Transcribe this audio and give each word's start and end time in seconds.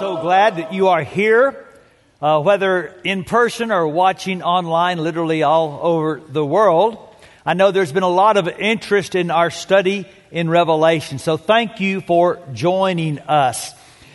so 0.00 0.16
glad 0.16 0.56
that 0.56 0.72
you 0.72 0.88
are 0.88 1.02
here, 1.02 1.62
uh, 2.22 2.40
whether 2.40 2.86
in 3.04 3.22
person 3.22 3.70
or 3.70 3.86
watching 3.86 4.42
online, 4.42 4.96
literally 4.96 5.42
all 5.42 5.78
over 5.82 6.22
the 6.26 6.42
world. 6.42 6.96
I 7.44 7.52
know 7.52 7.70
there's 7.70 7.92
been 7.92 8.02
a 8.02 8.08
lot 8.08 8.38
of 8.38 8.48
interest 8.48 9.14
in 9.14 9.30
our 9.30 9.50
study 9.50 10.08
in 10.30 10.48
Revelation, 10.48 11.18
so 11.18 11.36
thank 11.36 11.80
you 11.80 12.00
for 12.00 12.38
joining 12.54 13.18
us. 13.18 13.74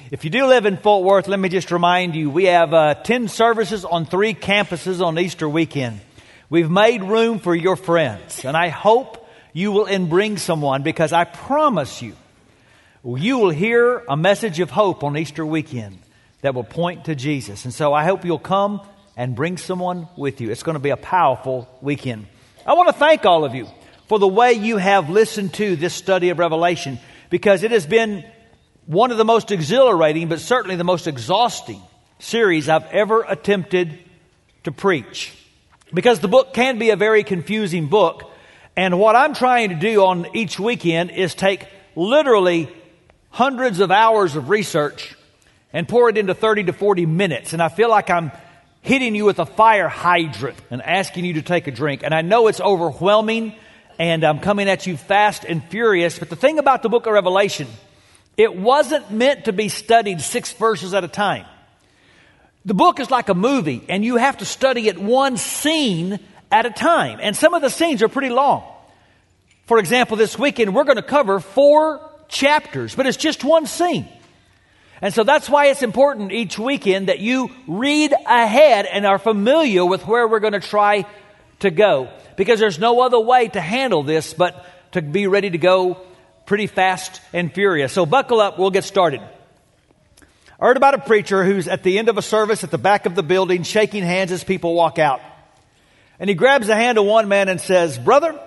If 0.10 0.24
you 0.24 0.32
do 0.32 0.48
live 0.48 0.66
in 0.66 0.78
Fort 0.78 1.04
Worth, 1.04 1.28
let 1.28 1.40
me 1.40 1.50
just 1.50 1.70
remind 1.70 2.16
you 2.16 2.32
we 2.32 2.46
have 2.46 2.74
uh, 2.74 2.96
10 2.96 3.28
services 3.28 3.86
on 3.86 4.08
three 4.08 4.34
campuses 4.34 5.06
on 5.06 5.20
Easter 5.20 5.48
weekend. 5.48 6.02
We've 6.50 6.72
made 6.72 7.04
room 7.04 7.38
for 7.38 7.54
your 7.54 7.76
friends, 7.76 8.44
and 8.44 8.58
I 8.58 8.70
hope 8.70 9.30
you 9.54 9.72
will 9.72 9.86
and 9.86 10.10
bring 10.10 10.38
someone 10.38 10.82
because 10.82 11.14
I 11.14 11.26
promise 11.26 12.02
you 12.02 12.16
you 13.06 13.38
will 13.38 13.52
hear 13.52 14.04
a 14.10 14.18
message 14.18 14.60
of 14.60 14.72
hope 14.72 15.04
on 15.04 15.16
Easter 15.16 15.46
weekend 15.46 16.00
that 16.42 16.56
will 16.56 16.64
point 16.64 17.06
to 17.06 17.14
Jesus. 17.14 17.64
And 17.64 17.74
so 17.74 17.94
I 17.94 18.04
hope 18.04 18.26
you'll 18.26 18.40
come 18.40 18.82
and 19.16 19.36
bring 19.36 19.58
someone 19.58 20.08
with 20.18 20.42
you. 20.42 20.50
It's 20.50 20.64
going 20.64 20.74
to 20.74 20.80
be 20.80 20.90
a 20.90 20.98
powerful 20.98 21.70
weekend. 21.82 22.26
I 22.66 22.74
want 22.74 22.90
to 22.90 22.94
thank 22.94 23.24
all 23.24 23.46
of 23.46 23.54
you 23.54 23.68
for 24.08 24.18
the 24.18 24.28
way 24.28 24.54
you 24.54 24.78
have 24.78 25.12
listened 25.12 25.54
to 25.56 25.76
this 25.76 25.94
study 25.94 26.30
of 26.30 26.40
Revelation 26.40 27.00
because 27.30 27.62
it 27.62 27.70
has 27.70 27.86
been 27.86 28.26
one 28.88 29.12
of 29.12 29.18
the 29.18 29.26
most 29.26 29.52
exhilarating, 29.52 30.28
but 30.28 30.40
certainly 30.40 30.76
the 30.76 30.84
most 30.84 31.06
exhausting 31.06 31.82
series 32.18 32.70
I've 32.70 32.86
ever 32.86 33.22
attempted 33.22 34.00
to 34.64 34.72
preach. 34.72 35.32
Because 35.94 36.22
the 36.22 36.28
book 36.28 36.56
can 36.56 36.80
be 36.80 36.90
a 36.90 36.96
very 36.96 37.24
confusing 37.24 37.88
book. 37.88 38.32
And 38.76 39.00
what 39.00 39.16
I'm 39.16 39.36
trying 39.36 39.70
to 39.70 39.76
do 39.76 40.04
on 40.06 40.36
each 40.36 40.60
weekend 40.60 41.12
is 41.12 41.36
take 41.36 41.68
literally 41.96 42.68
hundreds 43.36 43.82
of 43.82 43.92
hours 43.92 44.38
of 44.38 44.48
research 44.48 45.14
and 45.74 45.90
pour 45.90 46.08
it 46.08 46.18
into 46.18 46.34
30 46.34 46.64
to 46.64 46.72
40 46.72 47.06
minutes. 47.06 47.52
And 47.52 47.62
I 47.62 47.68
feel 47.68 47.90
like 47.90 48.10
I'm 48.10 48.32
hitting 48.82 49.14
you 49.14 49.26
with 49.26 49.40
a 49.40 49.46
fire 49.46 49.90
hydrant 49.90 50.58
and 50.72 50.82
asking 50.82 51.26
you 51.26 51.34
to 51.34 51.42
take 51.42 51.68
a 51.68 51.72
drink. 51.72 52.02
And 52.02 52.14
I 52.14 52.22
know 52.22 52.48
it's 52.48 52.62
overwhelming 52.62 53.54
and 54.00 54.24
I'm 54.24 54.40
coming 54.40 54.70
at 54.70 54.88
you 54.88 54.96
fast 54.96 55.44
and 55.44 55.62
furious. 55.66 56.18
But 56.18 56.30
the 56.30 56.38
thing 56.38 56.60
about 56.60 56.82
the 56.82 56.88
book 56.88 57.08
of 57.08 57.12
Revelation, 57.12 57.68
it 58.38 58.56
wasn't 58.56 59.12
meant 59.12 59.46
to 59.46 59.52
be 59.52 59.68
studied 59.68 60.22
six 60.22 60.54
verses 60.54 60.94
at 60.94 61.04
a 61.04 61.10
time. 61.10 61.46
The 62.64 62.74
book 62.74 63.02
is 63.02 63.12
like 63.12 63.28
a 63.28 63.36
movie 63.36 63.84
and 63.90 64.06
you 64.06 64.16
have 64.16 64.38
to 64.38 64.46
study 64.46 64.88
it 64.88 64.98
one 64.98 65.36
scene 65.36 66.20
at 66.54 66.66
a 66.66 66.72
time. 66.72 67.20
And 67.22 67.36
some 67.36 67.54
of 67.54 67.62
the 67.62 67.70
scenes 67.70 68.02
are 68.02 68.08
pretty 68.08 68.30
long. 68.30 68.64
For 69.66 69.78
example, 69.78 70.16
this 70.16 70.40
weekend 70.40 70.74
we're 70.74 70.86
going 70.86 70.96
to 70.96 71.04
cover 71.04 71.42
four 71.42 72.00
chapters, 72.28 72.96
but 72.96 73.06
it's 73.06 73.18
just 73.18 73.44
one 73.44 73.66
scene. 73.66 74.08
And 75.02 75.14
so 75.14 75.24
that's 75.24 75.50
why 75.50 75.68
it's 75.68 75.84
important 75.84 76.32
each 76.32 76.58
weekend 76.58 77.10
that 77.10 77.20
you 77.20 77.52
read 77.68 78.14
ahead 78.26 78.86
and 78.86 79.06
are 79.06 79.20
familiar 79.20 79.86
with 79.86 80.08
where 80.08 80.28
we're 80.28 80.40
going 80.40 80.54
to 80.54 80.60
try 80.60 81.06
to 81.60 81.70
go. 81.70 82.10
Because 82.38 82.60
there's 82.60 82.80
no 82.80 83.02
other 83.02 83.20
way 83.20 83.48
to 83.50 83.62
handle 83.62 84.04
this 84.04 84.34
but 84.34 84.66
to 84.94 85.02
be 85.02 85.28
ready 85.28 85.50
to 85.50 85.58
go 85.58 86.02
pretty 86.46 86.68
fast 86.68 87.22
and 87.34 87.54
furious. 87.54 87.92
So 87.92 88.06
buckle 88.06 88.40
up, 88.40 88.58
we'll 88.58 88.72
get 88.72 88.84
started. 88.84 89.22
I 90.58 90.66
heard 90.66 90.78
about 90.78 90.94
a 90.94 91.00
preacher 91.00 91.44
who's 91.44 91.68
at 91.68 91.84
the 91.84 92.00
end 92.00 92.08
of 92.08 92.18
a 92.18 92.22
service 92.22 92.64
at 92.64 92.72
the 92.72 92.78
back 92.78 93.06
of 93.06 93.16
the 93.16 93.24
building 93.24 93.64
shaking 93.64 94.04
hands 94.04 94.32
as 94.32 94.44
people 94.44 94.74
walk 94.74 95.00
out. 95.00 95.20
And 96.20 96.30
he 96.30 96.36
grabs 96.36 96.68
the 96.68 96.76
hand 96.76 96.98
of 96.98 97.06
one 97.06 97.28
man 97.28 97.50
and 97.50 97.60
says, 97.60 97.98
Brother, 97.98 98.40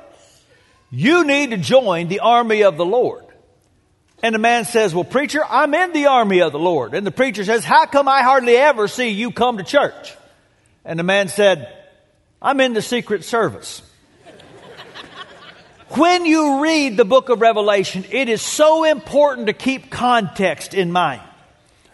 you 0.91 1.25
need 1.25 1.51
to 1.51 1.59
join 1.59 2.09
the 2.09 2.21
army 2.21 2.65
of 2.65 2.79
the 2.79 2.87
Lord. 2.87 3.25
And 4.23 4.35
the 4.35 4.39
man 4.39 4.65
says, 4.65 4.95
Well, 4.95 5.05
preacher, 5.05 5.43
I'm 5.49 5.75
in 5.75 5.93
the 5.93 6.07
army 6.07 6.41
of 6.41 6.53
the 6.53 6.59
Lord. 6.59 6.95
And 6.95 7.07
the 7.07 7.13
preacher 7.13 7.45
says, 7.45 7.65
How 7.65 7.87
come 7.87 8.09
I 8.09 8.23
hardly 8.23 8.57
ever 8.57 8.89
see 8.89 9.11
you 9.11 9.31
come 9.31 9.59
to 9.59 9.65
church? 9.65 10.15
And 10.85 10.99
the 10.99 11.05
man 11.05 11.29
said, 11.29 11.73
I'm 12.43 12.61
in 12.61 12.73
the 12.73 12.83
secret 12.83 13.25
service. 13.25 13.83
when 15.91 16.27
you 16.27 16.63
read 16.63 16.97
the 16.97 17.05
book 17.05 17.29
of 17.29 17.41
Revelation, 17.41 18.05
it 18.11 18.29
is 18.29 18.43
so 18.43 18.85
important 18.85 19.47
to 19.47 19.53
keep 19.53 19.91
context 19.91 20.75
in 20.75 20.91
mind. 20.91 21.23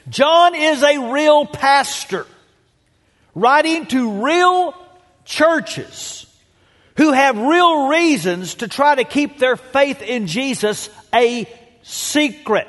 John 0.08 0.54
is 0.54 0.82
a 0.82 1.12
real 1.12 1.46
pastor 1.46 2.26
writing 3.34 3.86
to 3.86 4.22
real 4.22 4.74
churches 5.24 6.26
who 6.96 7.12
have 7.12 7.36
real 7.38 7.88
reasons 7.88 8.56
to 8.56 8.68
try 8.68 8.94
to 8.94 9.04
keep 9.04 9.38
their 9.38 9.56
faith 9.56 10.00
in 10.02 10.26
Jesus 10.26 10.88
a 11.12 11.48
secret. 11.84 12.66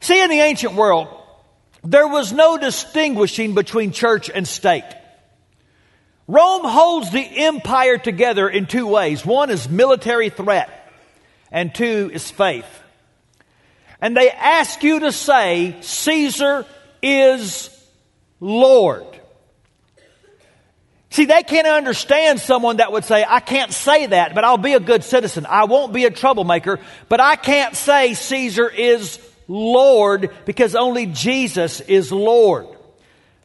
See, 0.00 0.22
in 0.22 0.30
the 0.30 0.40
ancient 0.40 0.74
world, 0.74 1.08
there 1.82 2.06
was 2.06 2.32
no 2.32 2.58
distinguishing 2.58 3.54
between 3.54 3.92
church 3.92 4.30
and 4.30 4.46
state. 4.46 4.84
Rome 6.28 6.64
holds 6.64 7.10
the 7.10 7.20
empire 7.20 7.98
together 7.98 8.48
in 8.48 8.66
two 8.66 8.86
ways. 8.86 9.24
One 9.24 9.50
is 9.50 9.68
military 9.68 10.28
threat, 10.28 10.70
and 11.50 11.74
two 11.74 12.10
is 12.12 12.30
faith. 12.30 12.66
And 14.00 14.16
they 14.16 14.30
ask 14.30 14.82
you 14.82 15.00
to 15.00 15.12
say, 15.12 15.76
Caesar 15.80 16.66
is 17.02 17.70
Lord. 18.40 19.06
See, 21.16 21.24
they 21.24 21.44
can't 21.44 21.66
understand 21.66 22.40
someone 22.40 22.76
that 22.76 22.92
would 22.92 23.06
say, 23.06 23.24
I 23.26 23.40
can't 23.40 23.72
say 23.72 24.04
that, 24.04 24.34
but 24.34 24.44
I'll 24.44 24.58
be 24.58 24.74
a 24.74 24.80
good 24.80 25.02
citizen. 25.02 25.46
I 25.46 25.64
won't 25.64 25.94
be 25.94 26.04
a 26.04 26.10
troublemaker, 26.10 26.78
but 27.08 27.20
I 27.20 27.36
can't 27.36 27.74
say 27.74 28.12
Caesar 28.12 28.68
is 28.68 29.18
Lord 29.48 30.30
because 30.44 30.74
only 30.74 31.06
Jesus 31.06 31.80
is 31.80 32.12
Lord. 32.12 32.66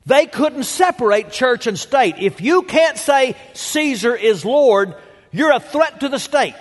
They 0.06 0.26
couldn't 0.26 0.66
separate 0.66 1.32
church 1.32 1.66
and 1.66 1.80
state. 1.80 2.16
If 2.18 2.42
you 2.42 2.64
can't 2.64 2.98
say 2.98 3.38
Caesar 3.54 4.18
is 4.18 4.44
Lord, 4.44 4.94
you're 5.32 5.54
a 5.54 5.62
threat 5.62 6.02
to 6.02 6.10
the 6.10 6.20
state. 6.20 6.60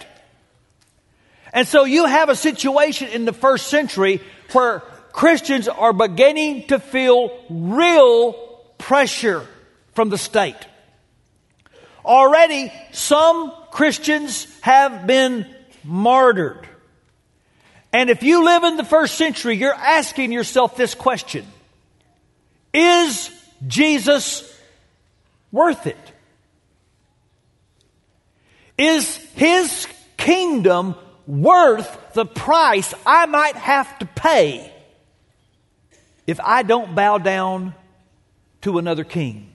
And 1.52 1.66
so 1.66 1.86
you 1.86 2.04
have 2.04 2.28
a 2.28 2.36
situation 2.36 3.08
in 3.08 3.24
the 3.24 3.32
first 3.32 3.66
century 3.66 4.20
where 4.52 4.78
Christians 5.10 5.66
are 5.66 5.92
beginning 5.92 6.68
to 6.68 6.78
feel 6.78 7.36
real 7.50 8.34
pressure 8.78 9.44
from 9.94 10.10
the 10.10 10.16
state. 10.16 10.54
Already, 12.04 12.72
some 12.92 13.52
Christians 13.70 14.46
have 14.60 15.06
been 15.06 15.46
martyred. 15.84 16.66
And 17.92 18.08
if 18.08 18.22
you 18.22 18.44
live 18.44 18.64
in 18.64 18.76
the 18.76 18.84
first 18.84 19.16
century, 19.16 19.56
you're 19.56 19.74
asking 19.74 20.32
yourself 20.32 20.76
this 20.76 20.94
question 20.94 21.46
Is 22.72 23.30
Jesus 23.66 24.58
worth 25.52 25.86
it? 25.86 25.98
Is 28.78 29.16
his 29.34 29.86
kingdom 30.16 30.94
worth 31.26 32.14
the 32.14 32.24
price 32.24 32.94
I 33.04 33.26
might 33.26 33.56
have 33.56 33.98
to 33.98 34.06
pay 34.06 34.72
if 36.26 36.40
I 36.40 36.62
don't 36.62 36.94
bow 36.94 37.18
down 37.18 37.74
to 38.62 38.78
another 38.78 39.04
king? 39.04 39.52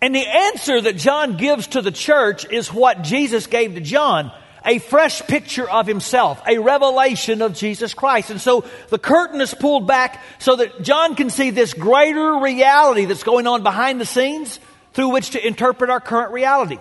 And 0.00 0.14
the 0.14 0.26
answer 0.26 0.80
that 0.80 0.96
John 0.96 1.36
gives 1.36 1.68
to 1.68 1.82
the 1.82 1.90
church 1.90 2.50
is 2.50 2.72
what 2.72 3.02
Jesus 3.02 3.46
gave 3.46 3.74
to 3.74 3.80
John 3.80 4.32
a 4.64 4.78
fresh 4.78 5.22
picture 5.22 5.68
of 5.68 5.86
himself, 5.86 6.42
a 6.46 6.58
revelation 6.58 7.42
of 7.42 7.54
Jesus 7.54 7.94
Christ. 7.94 8.30
And 8.30 8.40
so 8.40 8.64
the 8.90 8.98
curtain 8.98 9.40
is 9.40 9.54
pulled 9.54 9.86
back 9.86 10.22
so 10.38 10.56
that 10.56 10.82
John 10.82 11.14
can 11.14 11.30
see 11.30 11.50
this 11.50 11.74
greater 11.74 12.38
reality 12.38 13.06
that's 13.06 13.22
going 13.22 13.46
on 13.46 13.62
behind 13.62 14.00
the 14.00 14.06
scenes 14.06 14.60
through 14.92 15.08
which 15.08 15.30
to 15.30 15.46
interpret 15.46 15.90
our 15.90 16.00
current 16.00 16.32
reality. 16.32 16.78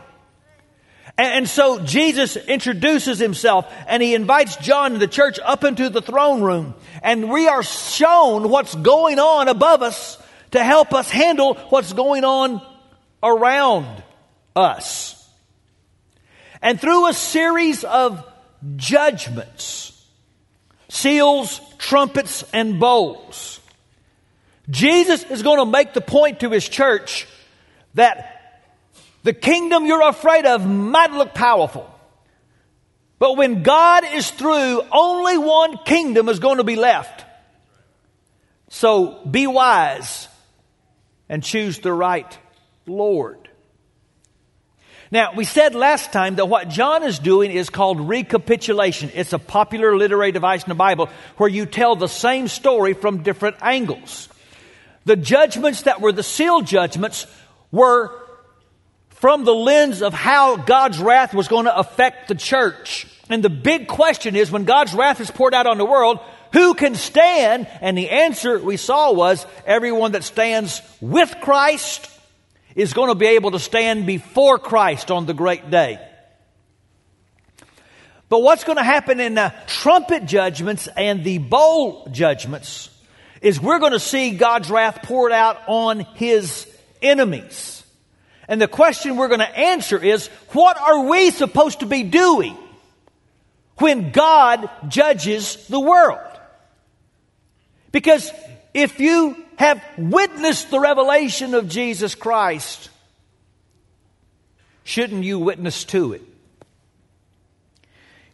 And, 1.20 1.50
so 1.50 1.80
Jesus 1.80 2.36
introduces 2.36 3.18
himself 3.18 3.66
and 3.88 4.04
he 4.04 4.14
invites 4.14 4.56
John 4.58 4.94
and 4.94 5.02
the 5.02 5.08
church 5.08 5.40
up 5.44 5.64
into 5.64 5.90
the 5.90 6.02
throne 6.02 6.42
room. 6.42 6.76
And 7.02 7.32
we 7.32 7.48
are 7.48 7.64
shown 7.64 8.50
what's 8.50 8.76
going 8.76 9.18
on 9.18 9.48
above 9.48 9.82
us 9.82 10.22
to 10.52 10.64
help 10.64 10.94
us 10.94 11.10
handle 11.10 11.56
what's 11.70 11.94
going 11.94 12.24
on 12.24 12.62
around 13.22 14.04
us. 14.56 15.14
And 16.62 16.80
through 16.80 17.08
a 17.08 17.14
series 17.14 17.84
of 17.84 18.26
judgments, 18.76 20.06
seals, 20.90 21.62
trumpets, 21.78 22.44
and 22.54 22.80
bowls, 22.80 23.60
Jesus 24.70 25.24
is 25.24 25.44
going 25.44 25.60
to 25.60 25.66
make 25.66 25.94
the 25.94 26.02
point 26.02 26.42
to 26.42 26.50
his 26.50 26.68
church 26.68 27.28
that 27.94 28.64
the 29.24 29.34
kingdom 29.34 29.86
you're 29.86 30.08
afraid 30.08 30.46
of 30.46 30.66
might 30.66 31.12
look 31.12 31.34
powerful. 31.34 31.94
But 33.20 33.36
when 33.36 33.64
God 33.64 34.04
is 34.14 34.30
through, 34.30 34.82
only 34.92 35.38
one 35.38 35.78
kingdom 35.86 36.30
is 36.30 36.40
going 36.40 36.58
to 36.58 36.64
be 36.64 36.76
left. 36.76 37.26
So 38.70 39.26
be 39.26 39.48
wise 39.48 40.28
and 41.30 41.44
choose 41.44 41.80
the 41.80 41.94
right 41.94 42.38
Lord. 42.88 43.50
Now, 45.10 45.34
we 45.34 45.46
said 45.46 45.74
last 45.74 46.12
time 46.12 46.36
that 46.36 46.48
what 46.48 46.68
John 46.68 47.04
is 47.04 47.20
doing 47.20 47.52
is 47.52 47.70
called 47.70 48.10
recapitulation. 48.10 49.10
It's 49.14 49.32
a 49.32 49.40
popular 49.40 49.96
literary 49.96 50.34
device 50.34 50.64
in 50.64 50.70
the 50.70 50.76
Bible 50.76 51.10
where 51.38 51.50
you 51.50 51.66
tell 51.66 51.96
the 51.96 52.10
same 52.10 52.50
story 52.50 52.94
from 52.94 53.24
different 53.24 53.58
angles. 53.62 54.28
The 55.06 55.16
judgments 55.16 55.84
that 55.84 56.02
were 56.02 56.12
the 56.12 56.24
seal 56.24 56.62
judgments 56.62 57.26
were 57.72 58.12
from 59.10 59.46
the 59.46 59.56
lens 59.56 60.02
of 60.02 60.14
how 60.14 60.58
God's 60.58 61.00
wrath 61.00 61.34
was 61.34 61.48
going 61.48 61.66
to 61.66 61.78
affect 61.78 62.28
the 62.28 62.36
church. 62.36 63.08
And 63.30 63.42
the 63.42 63.50
big 63.50 63.88
question 63.88 64.36
is 64.36 64.52
when 64.52 64.66
God's 64.66 64.94
wrath 64.94 65.22
is 65.22 65.32
poured 65.32 65.54
out 65.54 65.68
on 65.68 65.78
the 65.78 65.86
world, 65.86 66.20
who 66.52 66.74
can 66.74 66.96
stand? 66.96 67.68
And 67.82 67.98
the 67.98 68.10
answer 68.10 68.60
we 68.60 68.78
saw 68.78 69.14
was 69.14 69.46
everyone 69.66 70.12
that 70.14 70.26
stands 70.26 70.82
with 71.00 71.34
Christ 71.42 72.10
is 72.78 72.94
going 72.94 73.10
to 73.10 73.16
be 73.16 73.26
able 73.26 73.52
to 73.52 73.60
stand 73.60 74.06
before 74.06 74.60
Christ 74.60 75.10
on 75.10 75.26
the 75.26 75.34
great 75.34 75.72
day. 75.72 76.00
But 78.30 78.44
what's 78.44 78.64
going 78.64 78.78
to 78.78 78.84
happen 78.84 79.20
in 79.20 79.34
the 79.34 79.52
trumpet 79.66 80.26
judgments 80.26 80.88
and 80.96 81.24
the 81.24 81.40
bowl 81.40 82.08
judgments 82.12 82.92
is 83.42 83.60
we're 83.60 83.80
going 83.80 83.94
to 83.94 84.00
see 84.00 84.32
God's 84.32 84.70
wrath 84.70 85.02
poured 85.02 85.32
out 85.32 85.58
on 85.68 86.02
his 86.16 86.68
enemies. 87.02 87.84
And 88.48 88.62
the 88.62 88.68
question 88.68 89.18
we're 89.18 89.28
going 89.28 89.40
to 89.40 89.58
answer 89.58 90.02
is 90.02 90.28
what 90.52 90.80
are 90.80 91.06
we 91.06 91.32
supposed 91.32 91.80
to 91.80 91.88
be 91.88 92.04
doing 92.04 92.56
when 93.78 94.12
God 94.12 94.70
judges 94.88 95.68
the 95.68 95.80
world? 95.80 96.20
Because 97.92 98.32
if 98.76 99.00
you 99.00 99.47
have 99.58 99.84
witnessed 99.98 100.72
the 100.72 100.80
revelation 100.80 101.54
of 101.54 101.68
Jesus 101.68 102.16
Christ, 102.16 102.90
shouldn't 104.84 105.24
you 105.24 105.40
witness 105.40 105.84
to 105.86 106.14
it? 106.14 106.22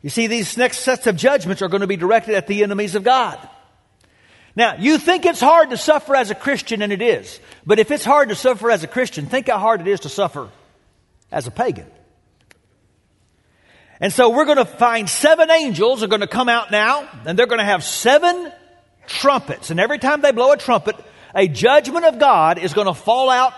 You 0.02 0.10
see, 0.10 0.28
these 0.28 0.58
next 0.58 0.80
sets 0.80 1.08
of 1.08 1.16
judgments 1.16 1.62
are 1.62 1.70
going 1.70 1.82
to 1.82 1.88
be 1.88 1.96
directed 1.96 2.36
at 2.36 2.46
the 2.48 2.64
enemies 2.64 2.94
of 2.96 3.04
God. 3.04 3.40
Now, 4.56 4.76
you 4.78 4.98
think 4.98 5.26
it's 5.26 5.40
hard 5.40 5.72
to 5.72 5.78
suffer 5.78 6.14
as 6.14 6.30
a 6.30 6.36
Christian, 6.36 6.82
and 6.82 6.92
it 6.92 7.02
is. 7.02 7.40
But 7.66 7.80
if 7.80 7.90
it's 7.90 8.06
hard 8.06 8.30
to 8.30 8.36
suffer 8.36 8.70
as 8.70 8.84
a 8.84 8.88
Christian, 8.88 9.26
think 9.26 9.48
how 9.48 9.58
hard 9.58 9.82
it 9.82 9.88
is 9.88 10.02
to 10.02 10.10
suffer 10.10 10.50
as 11.32 11.48
a 11.48 11.52
pagan. 11.52 11.88
And 14.02 14.12
so 14.12 14.30
we're 14.30 14.46
going 14.46 14.58
to 14.58 14.66
find 14.66 15.10
seven 15.10 15.50
angels 15.50 16.04
are 16.04 16.08
going 16.08 16.22
to 16.22 16.28
come 16.28 16.50
out 16.50 16.70
now, 16.70 17.08
and 17.26 17.40
they're 17.40 17.48
going 17.48 17.60
to 17.60 17.66
have 17.66 17.84
seven 17.84 18.52
trumpets. 19.08 19.70
And 19.70 19.80
every 19.80 19.98
time 19.98 20.20
they 20.20 20.32
blow 20.32 20.52
a 20.52 20.58
trumpet, 20.58 20.98
a 21.36 21.48
judgment 21.48 22.06
of 22.06 22.20
God 22.20 22.58
is 22.58 22.74
going 22.74 22.88
to 22.88 22.94
fall 22.94 23.30
out 23.30 23.54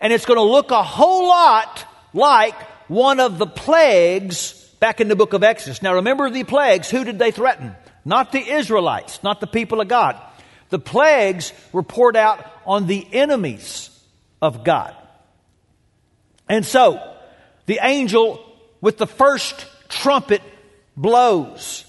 and 0.00 0.12
it's 0.12 0.26
going 0.26 0.38
to 0.38 0.42
look 0.42 0.70
a 0.70 0.82
whole 0.82 1.28
lot 1.28 1.84
like 2.12 2.60
one 2.88 3.20
of 3.20 3.38
the 3.38 3.46
plagues 3.46 4.52
back 4.80 5.00
in 5.00 5.08
the 5.08 5.16
book 5.16 5.32
of 5.32 5.42
Exodus. 5.42 5.82
Now 5.82 5.94
remember 5.94 6.30
the 6.30 6.44
plagues, 6.44 6.90
who 6.90 7.04
did 7.04 7.18
they 7.18 7.30
threaten? 7.30 7.74
Not 8.04 8.32
the 8.32 8.46
Israelites, 8.46 9.22
not 9.22 9.40
the 9.40 9.46
people 9.46 9.80
of 9.80 9.88
God. 9.88 10.20
The 10.70 10.78
plagues 10.78 11.52
were 11.72 11.82
poured 11.82 12.16
out 12.16 12.44
on 12.66 12.86
the 12.86 13.06
enemies 13.12 13.90
of 14.42 14.64
God. 14.64 14.94
And 16.48 16.66
so, 16.66 17.00
the 17.66 17.80
angel 17.82 18.44
with 18.80 18.98
the 18.98 19.06
first 19.06 19.66
trumpet 19.88 20.42
blows, 20.96 21.84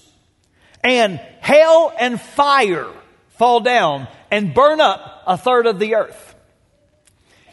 and 0.82 1.18
hail 1.42 1.92
and 1.98 2.20
fire 2.20 2.88
fall 3.30 3.60
down 3.60 4.08
and 4.30 4.54
burn 4.54 4.80
up 4.80 5.22
a 5.26 5.36
third 5.36 5.66
of 5.66 5.78
the 5.78 5.94
earth. 5.94 6.34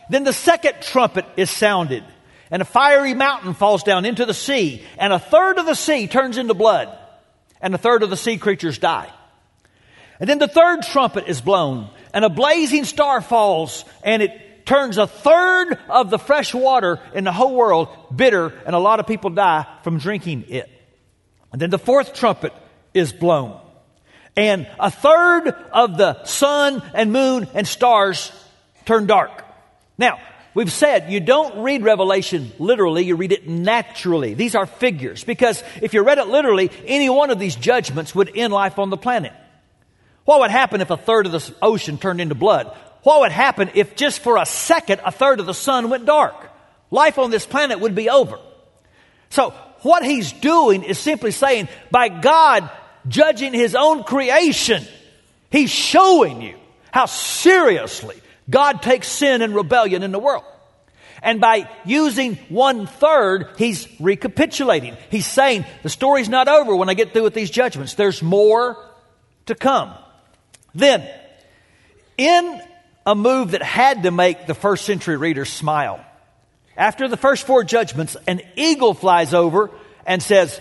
Then 0.10 0.24
the 0.24 0.34
second 0.34 0.76
trumpet 0.82 1.26
is 1.38 1.50
sounded, 1.50 2.04
and 2.52 2.62
a 2.62 2.66
fiery 2.66 3.14
mountain 3.14 3.54
falls 3.54 3.84
down 3.84 4.06
into 4.06 4.26
the 4.26 4.34
sea, 4.34 4.84
and 4.98 5.14
a 5.14 5.20
third 5.20 5.58
of 5.58 5.66
the 5.66 5.76
sea 5.76 6.08
turns 6.08 6.38
into 6.38 6.54
blood, 6.54 6.96
and 7.62 7.74
a 7.74 7.78
third 7.78 8.04
of 8.04 8.10
the 8.10 8.18
sea 8.18 8.38
creatures 8.38 8.78
die. 8.78 9.10
And 10.20 10.30
then 10.30 10.40
the 10.40 10.48
third 10.48 10.84
trumpet 10.84 11.28
is 11.28 11.42
blown, 11.42 11.90
and 12.14 12.26
a 12.26 12.30
blazing 12.30 12.86
star 12.86 13.22
falls, 13.22 13.86
and 14.04 14.22
it 14.22 14.66
turns 14.66 14.98
a 14.98 15.08
third 15.08 15.78
of 15.90 16.10
the 16.10 16.20
fresh 16.20 16.54
water 16.54 17.00
in 17.14 17.24
the 17.24 17.32
whole 17.32 17.56
world 17.56 17.90
bitter, 18.16 18.54
and 18.66 18.76
a 18.76 18.80
lot 18.80 19.00
of 19.00 19.08
people 19.08 19.30
die 19.30 19.66
from 19.84 20.00
drinking 20.00 20.46
it. 20.50 20.70
And 21.52 21.62
then 21.62 21.70
the 21.70 21.80
fourth 21.80 22.14
trumpet 22.14 22.54
is 22.94 23.14
blown 23.14 23.60
and 24.36 24.68
a 24.80 24.90
third 24.90 25.50
of 25.72 25.98
the 25.98 26.24
sun 26.26 26.82
and 26.94 27.12
moon 27.12 27.48
and 27.54 27.68
stars 27.68 28.32
turn 28.86 29.06
dark. 29.06 29.44
Now, 29.98 30.20
we've 30.54 30.72
said 30.72 31.12
you 31.12 31.20
don't 31.20 31.64
read 31.64 31.84
Revelation 31.84 32.52
literally, 32.58 33.04
you 33.04 33.16
read 33.16 33.32
it 33.32 33.48
naturally. 33.48 34.34
These 34.34 34.56
are 34.56 34.66
figures 34.66 35.24
because 35.24 35.64
if 35.82 35.94
you 35.94 36.04
read 36.04 36.18
it 36.18 36.28
literally, 36.28 36.72
any 36.86 37.10
one 37.10 37.30
of 37.30 37.40
these 37.40 37.56
judgments 37.56 38.16
would 38.16 38.36
end 38.36 38.54
life 38.54 38.80
on 38.80 38.90
the 38.90 38.98
planet. 38.98 39.34
What 40.26 40.40
would 40.40 40.52
happen 40.52 40.82
if 40.82 40.90
a 40.90 40.98
third 40.98 41.26
of 41.26 41.32
the 41.32 41.54
ocean 41.62 41.98
turned 41.98 42.22
into 42.22 42.36
blood? 42.36 42.76
What 43.04 43.22
would 43.22 43.32
happen 43.32 43.70
if 43.76 43.96
just 43.96 44.22
for 44.22 44.38
a 44.38 44.46
second 44.46 45.02
a 45.06 45.12
third 45.12 45.40
of 45.40 45.46
the 45.46 45.54
sun 45.54 45.90
went 45.90 46.06
dark? 46.06 46.36
Life 46.90 47.20
on 47.20 47.30
this 47.30 47.46
planet 47.46 47.80
would 47.82 47.96
be 47.96 48.10
over. 48.10 48.40
So, 49.30 49.52
what 49.82 50.06
he's 50.06 50.32
doing 50.32 50.84
is 50.84 50.98
simply 50.98 51.32
saying, 51.32 51.68
by 51.92 52.08
God 52.08 52.70
judging 53.08 53.54
his 53.54 53.76
own 53.76 54.04
creation, 54.04 54.84
he's 55.52 55.72
showing 55.72 56.42
you 56.42 56.56
how 56.92 57.06
seriously 57.06 58.20
God 58.50 58.82
takes 58.82 59.08
sin 59.08 59.42
and 59.42 59.56
rebellion 59.56 60.04
in 60.04 60.12
the 60.12 60.20
world. 60.20 60.44
And 61.22 61.40
by 61.40 61.70
using 61.86 62.36
one 62.50 62.86
third, 62.86 63.48
he's 63.58 63.88
recapitulating. 64.00 64.98
He's 65.10 65.26
saying 65.26 65.66
the 65.82 65.90
story's 65.90 66.28
not 66.28 66.50
over 66.50 66.76
when 66.76 66.90
I 66.90 66.96
get 66.96 67.14
through 67.14 67.24
with 67.24 67.34
these 67.34 67.50
judgments. 67.50 67.94
There's 67.94 68.22
more 68.22 68.78
to 69.46 69.56
come. 69.56 69.94
Then, 70.76 71.08
in 72.18 72.62
a 73.06 73.16
move 73.16 73.52
that 73.52 73.64
had 73.64 74.04
to 74.04 74.12
make 74.12 74.48
the 74.48 74.54
first 74.54 74.84
century 74.86 75.16
readers 75.16 75.50
smile, 75.50 76.04
after 76.76 77.08
the 77.08 77.18
first 77.18 77.48
four 77.48 77.64
judgments, 77.64 78.18
an 78.28 78.42
eagle 78.56 78.94
flies 78.94 79.34
over 79.34 79.72
and 80.06 80.22
says, 80.22 80.60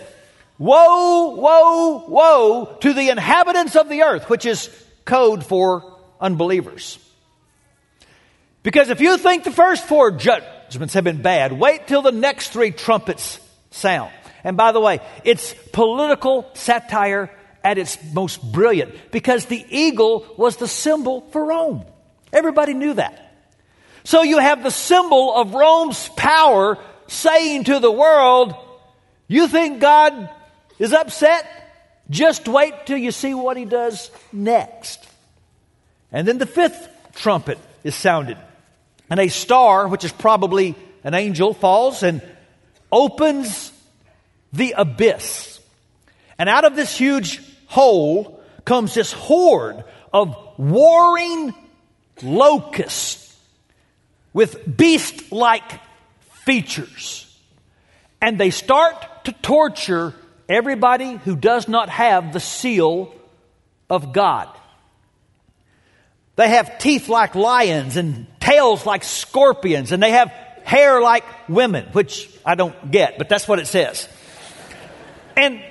Woe, 0.59 1.35
woe, 1.35 2.05
woe 2.07 2.77
to 2.81 2.93
the 2.93 3.09
inhabitants 3.09 3.75
of 3.75 3.89
the 3.89 4.03
earth, 4.03 4.29
which 4.29 4.45
is 4.45 4.69
code 5.05 5.45
for 5.45 5.97
unbelievers. 6.21 6.99
Because 8.61 8.89
if 8.89 9.01
you 9.01 9.17
think 9.17 9.43
the 9.43 9.51
first 9.51 9.85
four 9.85 10.11
judgments 10.11 10.93
have 10.93 11.03
been 11.03 11.21
bad, 11.21 11.51
wait 11.51 11.87
till 11.87 12.01
the 12.01 12.11
next 12.11 12.49
three 12.49 12.71
trumpets 12.71 13.39
sound. 13.71 14.11
And 14.43 14.55
by 14.55 14.71
the 14.71 14.79
way, 14.79 14.99
it's 15.23 15.53
political 15.71 16.49
satire 16.53 17.29
at 17.63 17.77
its 17.77 17.97
most 18.13 18.41
brilliant 18.51 18.93
because 19.11 19.45
the 19.45 19.65
eagle 19.69 20.25
was 20.37 20.57
the 20.57 20.67
symbol 20.67 21.21
for 21.31 21.43
Rome. 21.45 21.83
Everybody 22.31 22.73
knew 22.73 22.93
that. 22.93 23.19
So 24.03 24.21
you 24.21 24.37
have 24.39 24.63
the 24.63 24.71
symbol 24.71 25.33
of 25.35 25.53
Rome's 25.53 26.09
power 26.09 26.77
saying 27.07 27.65
to 27.65 27.79
the 27.79 27.91
world, 27.91 28.53
You 29.27 29.47
think 29.47 29.79
God 29.79 30.29
is 30.79 30.93
upset, 30.93 31.45
just 32.09 32.47
wait 32.47 32.85
till 32.85 32.97
you 32.97 33.11
see 33.11 33.33
what 33.33 33.57
he 33.57 33.65
does 33.65 34.11
next. 34.31 35.05
And 36.11 36.27
then 36.27 36.37
the 36.37 36.45
fifth 36.45 36.89
trumpet 37.15 37.57
is 37.83 37.95
sounded. 37.95 38.37
And 39.09 39.19
a 39.19 39.27
star, 39.27 39.87
which 39.87 40.03
is 40.03 40.11
probably 40.11 40.75
an 41.03 41.13
angel, 41.13 41.53
falls 41.53 42.03
and 42.03 42.21
opens 42.91 43.71
the 44.51 44.75
abyss. 44.77 45.59
And 46.37 46.49
out 46.49 46.65
of 46.65 46.75
this 46.75 46.97
huge 46.97 47.41
hole 47.67 48.41
comes 48.65 48.93
this 48.93 49.11
horde 49.11 49.83
of 50.11 50.35
warring 50.57 51.53
locusts 52.21 53.35
with 54.33 54.77
beast 54.77 55.31
like 55.31 55.79
features. 56.45 57.29
And 58.21 58.39
they 58.39 58.51
start 58.51 59.25
to 59.25 59.31
torture 59.31 60.13
everybody 60.49 61.13
who 61.17 61.35
does 61.35 61.67
not 61.67 61.89
have 61.89 62.33
the 62.33 62.39
seal 62.39 63.13
of 63.89 64.13
God. 64.13 64.49
They 66.35 66.49
have 66.49 66.79
teeth 66.79 67.09
like 67.09 67.35
lions 67.35 67.95
and 67.95 68.25
tails 68.39 68.85
like 68.85 69.03
scorpions, 69.03 69.91
and 69.91 70.01
they 70.01 70.11
have 70.11 70.29
hair 70.63 71.01
like 71.01 71.23
women, 71.47 71.85
which 71.91 72.29
I 72.45 72.55
don't 72.55 72.91
get, 72.91 73.17
but 73.17 73.29
that's 73.29 73.47
what 73.47 73.59
it 73.59 73.67
says. 73.67 74.09
And 75.37 75.61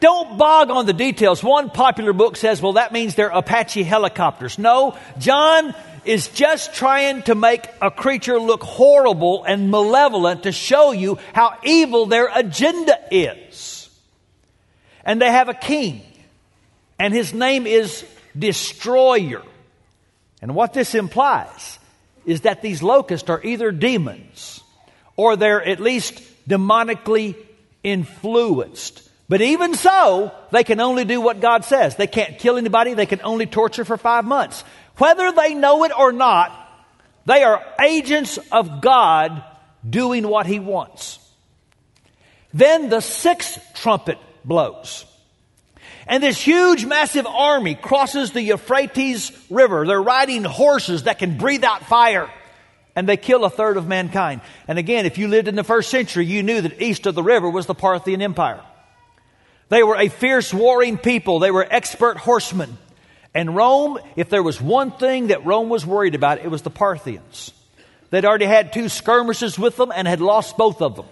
don't 0.00 0.38
bog 0.38 0.70
on 0.70 0.86
the 0.86 0.92
details. 0.92 1.42
One 1.42 1.70
popular 1.70 2.12
book 2.12 2.36
says, 2.36 2.60
well, 2.60 2.74
that 2.74 2.92
means 2.92 3.14
they're 3.14 3.28
Apache 3.28 3.82
helicopters. 3.82 4.58
No, 4.58 4.96
John 5.18 5.74
is 6.04 6.28
just 6.28 6.74
trying 6.74 7.22
to 7.24 7.34
make 7.34 7.68
a 7.82 7.90
creature 7.90 8.38
look 8.38 8.62
horrible 8.62 9.44
and 9.44 9.70
malevolent 9.70 10.44
to 10.44 10.52
show 10.52 10.92
you 10.92 11.18
how 11.34 11.58
evil 11.62 12.06
their 12.06 12.30
agenda 12.34 12.98
is 13.10 13.77
and 15.04 15.20
they 15.20 15.30
have 15.30 15.48
a 15.48 15.54
king, 15.54 16.02
and 16.98 17.14
his 17.14 17.32
name 17.32 17.66
is 17.66 18.04
Destroyer. 18.38 19.42
And 20.40 20.54
what 20.54 20.72
this 20.72 20.94
implies 20.94 21.78
is 22.24 22.42
that 22.42 22.62
these 22.62 22.82
locusts 22.82 23.28
are 23.30 23.42
either 23.42 23.72
demons 23.72 24.62
or 25.16 25.36
they're 25.36 25.64
at 25.64 25.80
least 25.80 26.22
demonically 26.48 27.34
influenced. 27.82 29.08
But 29.28 29.40
even 29.42 29.74
so, 29.74 30.32
they 30.52 30.64
can 30.64 30.80
only 30.80 31.04
do 31.04 31.20
what 31.20 31.40
God 31.40 31.64
says. 31.64 31.96
They 31.96 32.06
can't 32.06 32.38
kill 32.38 32.56
anybody, 32.56 32.94
they 32.94 33.06
can 33.06 33.20
only 33.22 33.46
torture 33.46 33.84
for 33.84 33.96
five 33.96 34.24
months. 34.24 34.62
Whether 34.96 35.32
they 35.32 35.54
know 35.54 35.84
it 35.84 35.92
or 35.96 36.12
not, 36.12 36.52
they 37.26 37.42
are 37.42 37.64
agents 37.80 38.38
of 38.50 38.80
God 38.80 39.42
doing 39.88 40.26
what 40.26 40.46
He 40.46 40.58
wants. 40.58 41.18
Then 42.54 42.88
the 42.88 43.00
sixth 43.00 43.60
trumpet 43.74 44.18
blows. 44.48 45.04
And 46.06 46.22
this 46.22 46.40
huge, 46.40 46.86
massive 46.86 47.26
army 47.26 47.74
crosses 47.74 48.32
the 48.32 48.42
Euphrates 48.42 49.30
River. 49.50 49.86
They're 49.86 50.02
riding 50.02 50.42
horses 50.42 51.02
that 51.02 51.18
can 51.18 51.36
breathe 51.36 51.64
out 51.64 51.84
fire. 51.84 52.30
And 52.96 53.08
they 53.08 53.18
kill 53.18 53.44
a 53.44 53.50
third 53.50 53.76
of 53.76 53.86
mankind. 53.86 54.40
And 54.66 54.78
again, 54.78 55.06
if 55.06 55.18
you 55.18 55.28
lived 55.28 55.46
in 55.46 55.54
the 55.54 55.62
first 55.62 55.90
century, 55.90 56.24
you 56.24 56.42
knew 56.42 56.62
that 56.62 56.80
east 56.82 57.06
of 57.06 57.14
the 57.14 57.22
river 57.22 57.48
was 57.48 57.66
the 57.66 57.74
Parthian 57.74 58.22
Empire. 58.22 58.62
They 59.68 59.82
were 59.82 59.96
a 59.96 60.08
fierce 60.08 60.52
warring 60.52 60.96
people. 60.96 61.38
They 61.38 61.50
were 61.50 61.66
expert 61.68 62.16
horsemen. 62.16 62.78
And 63.34 63.54
Rome, 63.54 63.98
if 64.16 64.30
there 64.30 64.42
was 64.42 64.60
one 64.60 64.90
thing 64.90 65.28
that 65.28 65.44
Rome 65.44 65.68
was 65.68 65.84
worried 65.84 66.14
about, 66.14 66.38
it 66.38 66.50
was 66.50 66.62
the 66.62 66.70
Parthians. 66.70 67.52
They'd 68.10 68.24
already 68.24 68.46
had 68.46 68.72
two 68.72 68.88
skirmishes 68.88 69.58
with 69.58 69.76
them 69.76 69.92
and 69.94 70.08
had 70.08 70.22
lost 70.22 70.56
both 70.56 70.80
of 70.80 70.96
them. 70.96 71.06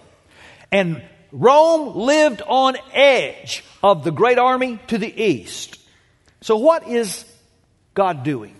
And 0.71 1.03
Rome 1.31 1.95
lived 1.95 2.41
on 2.45 2.77
edge 2.93 3.63
of 3.83 4.03
the 4.03 4.11
great 4.11 4.37
army 4.37 4.79
to 4.87 4.97
the 4.97 5.23
east. 5.23 5.77
So, 6.41 6.57
what 6.57 6.87
is 6.87 7.25
God 7.93 8.23
doing? 8.23 8.55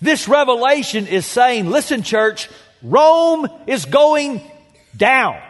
This 0.00 0.28
revelation 0.28 1.06
is 1.06 1.26
saying, 1.26 1.70
listen, 1.70 2.02
church, 2.02 2.48
Rome 2.82 3.48
is 3.66 3.84
going 3.84 4.40
down. 4.96 5.40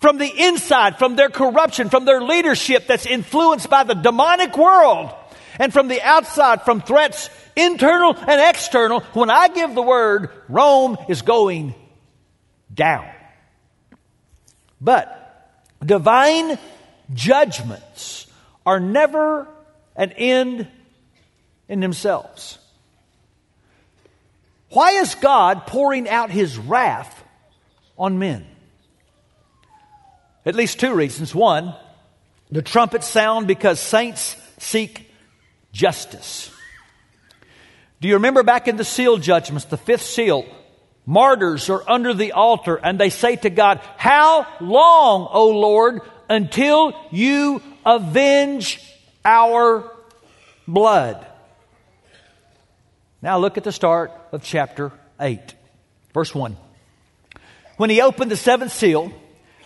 From 0.00 0.18
the 0.18 0.30
inside, 0.46 0.98
from 0.98 1.16
their 1.16 1.30
corruption, 1.30 1.88
from 1.88 2.04
their 2.04 2.20
leadership 2.20 2.86
that's 2.86 3.06
influenced 3.06 3.68
by 3.68 3.84
the 3.84 3.94
demonic 3.94 4.56
world, 4.56 5.10
and 5.58 5.72
from 5.72 5.88
the 5.88 6.00
outside, 6.02 6.62
from 6.62 6.80
threats 6.80 7.30
internal 7.56 8.14
and 8.16 8.40
external, 8.40 9.00
when 9.12 9.30
I 9.30 9.48
give 9.48 9.74
the 9.74 9.82
word, 9.82 10.30
Rome 10.48 10.96
is 11.08 11.22
going 11.22 11.74
down. 12.72 13.08
But 14.80 15.14
divine 15.84 16.58
judgments 17.14 18.26
are 18.64 18.80
never 18.80 19.48
an 19.96 20.12
end 20.12 20.68
in 21.68 21.80
themselves. 21.80 22.58
Why 24.70 24.90
is 24.92 25.14
God 25.14 25.66
pouring 25.66 26.08
out 26.08 26.30
his 26.30 26.58
wrath 26.58 27.24
on 27.96 28.18
men? 28.18 28.46
At 30.44 30.54
least 30.54 30.78
two 30.78 30.94
reasons. 30.94 31.34
One, 31.34 31.74
the 32.50 32.62
trumpets 32.62 33.06
sound 33.06 33.46
because 33.46 33.80
saints 33.80 34.36
seek 34.58 35.10
justice. 35.72 36.50
Do 38.00 38.08
you 38.08 38.14
remember 38.14 38.42
back 38.42 38.68
in 38.68 38.76
the 38.76 38.84
seal 38.84 39.16
judgments, 39.16 39.64
the 39.66 39.76
fifth 39.76 40.04
seal? 40.04 40.46
Martyrs 41.08 41.70
are 41.70 41.82
under 41.88 42.12
the 42.12 42.32
altar 42.32 42.76
and 42.76 43.00
they 43.00 43.08
say 43.08 43.36
to 43.36 43.48
God, 43.48 43.80
How 43.96 44.46
long, 44.60 45.26
O 45.30 45.48
Lord, 45.48 46.02
until 46.28 46.92
you 47.10 47.62
avenge 47.86 48.78
our 49.24 49.90
blood? 50.66 51.26
Now 53.22 53.38
look 53.38 53.56
at 53.56 53.64
the 53.64 53.72
start 53.72 54.12
of 54.32 54.42
chapter 54.42 54.92
8, 55.18 55.40
verse 56.12 56.34
1. 56.34 56.58
When 57.78 57.88
he 57.88 58.02
opened 58.02 58.30
the 58.30 58.36
seventh 58.36 58.72
seal, 58.72 59.10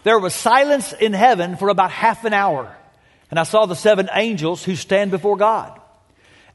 there 0.04 0.20
was 0.20 0.36
silence 0.36 0.92
in 0.92 1.12
heaven 1.12 1.56
for 1.56 1.70
about 1.70 1.90
half 1.90 2.24
an 2.24 2.34
hour. 2.34 2.72
And 3.32 3.40
I 3.40 3.42
saw 3.42 3.66
the 3.66 3.74
seven 3.74 4.08
angels 4.14 4.62
who 4.62 4.76
stand 4.76 5.10
before 5.10 5.36
God. 5.36 5.76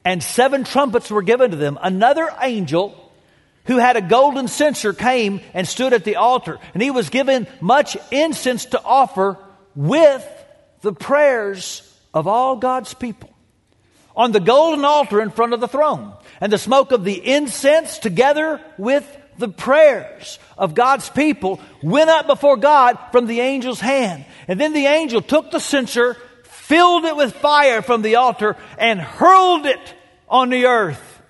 And 0.05 0.23
seven 0.23 0.63
trumpets 0.63 1.11
were 1.11 1.23
given 1.23 1.51
to 1.51 1.57
them. 1.57 1.77
Another 1.81 2.29
angel 2.41 3.06
who 3.67 3.77
had 3.77 3.97
a 3.97 4.01
golden 4.01 4.47
censer 4.47 4.93
came 4.93 5.41
and 5.53 5.67
stood 5.67 5.93
at 5.93 6.03
the 6.03 6.15
altar. 6.15 6.59
And 6.73 6.81
he 6.81 6.91
was 6.91 7.09
given 7.09 7.47
much 7.61 7.97
incense 8.11 8.65
to 8.65 8.83
offer 8.83 9.37
with 9.75 10.25
the 10.81 10.93
prayers 10.93 11.83
of 12.13 12.27
all 12.27 12.55
God's 12.55 12.93
people 12.93 13.29
on 14.15 14.31
the 14.31 14.39
golden 14.39 14.83
altar 14.83 15.21
in 15.21 15.29
front 15.29 15.53
of 15.53 15.61
the 15.61 15.67
throne. 15.67 16.11
And 16.41 16.51
the 16.51 16.57
smoke 16.57 16.91
of 16.91 17.03
the 17.03 17.33
incense 17.33 17.99
together 17.99 18.59
with 18.77 19.05
the 19.37 19.47
prayers 19.47 20.39
of 20.57 20.73
God's 20.73 21.09
people 21.09 21.59
went 21.83 22.09
up 22.09 22.25
before 22.25 22.57
God 22.57 22.97
from 23.11 23.27
the 23.27 23.41
angel's 23.41 23.79
hand. 23.79 24.25
And 24.47 24.59
then 24.59 24.73
the 24.73 24.87
angel 24.87 25.21
took 25.21 25.51
the 25.51 25.59
censer, 25.59 26.15
filled 26.43 27.05
it 27.05 27.15
with 27.15 27.35
fire 27.35 27.83
from 27.83 28.01
the 28.01 28.15
altar, 28.15 28.55
and 28.79 28.99
hurled 28.99 29.67
it 29.67 29.93
on 30.27 30.49
the 30.49 30.65
earth. 30.65 31.21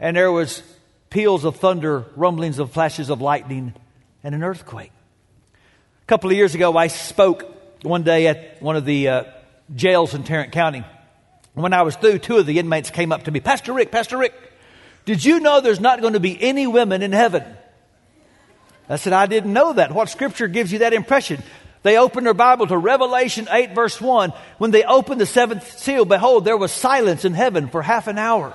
And 0.00 0.16
there 0.16 0.32
was 0.32 0.62
peals 1.14 1.44
of 1.44 1.54
thunder, 1.54 2.04
rumblings 2.16 2.58
of 2.58 2.72
flashes 2.72 3.08
of 3.08 3.20
lightning, 3.20 3.72
and 4.24 4.34
an 4.34 4.42
earthquake. 4.42 4.90
A 6.02 6.06
couple 6.06 6.28
of 6.28 6.36
years 6.36 6.56
ago, 6.56 6.76
I 6.76 6.88
spoke 6.88 7.46
one 7.82 8.02
day 8.02 8.26
at 8.26 8.60
one 8.60 8.74
of 8.74 8.84
the 8.84 9.08
uh, 9.08 9.24
jails 9.72 10.12
in 10.12 10.24
Tarrant 10.24 10.50
County. 10.50 10.84
When 11.52 11.72
I 11.72 11.82
was 11.82 11.94
through, 11.94 12.18
two 12.18 12.38
of 12.38 12.46
the 12.46 12.58
inmates 12.58 12.90
came 12.90 13.12
up 13.12 13.22
to 13.22 13.30
me, 13.30 13.38
Pastor 13.38 13.72
Rick, 13.72 13.92
Pastor 13.92 14.18
Rick, 14.18 14.34
did 15.04 15.24
you 15.24 15.38
know 15.38 15.60
there's 15.60 15.78
not 15.78 16.00
going 16.00 16.14
to 16.14 16.20
be 16.20 16.36
any 16.42 16.66
women 16.66 17.00
in 17.00 17.12
heaven? 17.12 17.44
I 18.88 18.96
said, 18.96 19.12
I 19.12 19.26
didn't 19.26 19.52
know 19.52 19.72
that. 19.72 19.92
What 19.94 20.08
scripture 20.08 20.48
gives 20.48 20.72
you 20.72 20.80
that 20.80 20.94
impression? 20.94 21.44
They 21.84 21.96
opened 21.96 22.26
their 22.26 22.34
Bible 22.34 22.66
to 22.66 22.76
Revelation 22.76 23.46
8, 23.48 23.72
verse 23.72 24.00
1. 24.00 24.32
When 24.58 24.72
they 24.72 24.82
opened 24.82 25.20
the 25.20 25.26
seventh 25.26 25.78
seal, 25.78 26.06
behold, 26.06 26.44
there 26.44 26.56
was 26.56 26.72
silence 26.72 27.24
in 27.24 27.34
heaven 27.34 27.68
for 27.68 27.82
half 27.82 28.08
an 28.08 28.18
hour. 28.18 28.52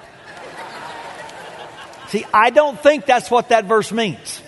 See, 2.10 2.26
I 2.34 2.50
don't 2.50 2.80
think 2.80 3.06
that's 3.06 3.30
what 3.30 3.50
that 3.50 3.66
verse 3.66 3.92
means. 3.92 4.42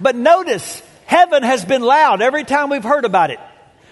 But 0.00 0.16
notice, 0.16 0.82
heaven 1.06 1.42
has 1.42 1.64
been 1.64 1.82
loud 1.82 2.20
every 2.20 2.44
time 2.44 2.68
we've 2.68 2.84
heard 2.84 3.04
about 3.04 3.30
it. 3.30 3.40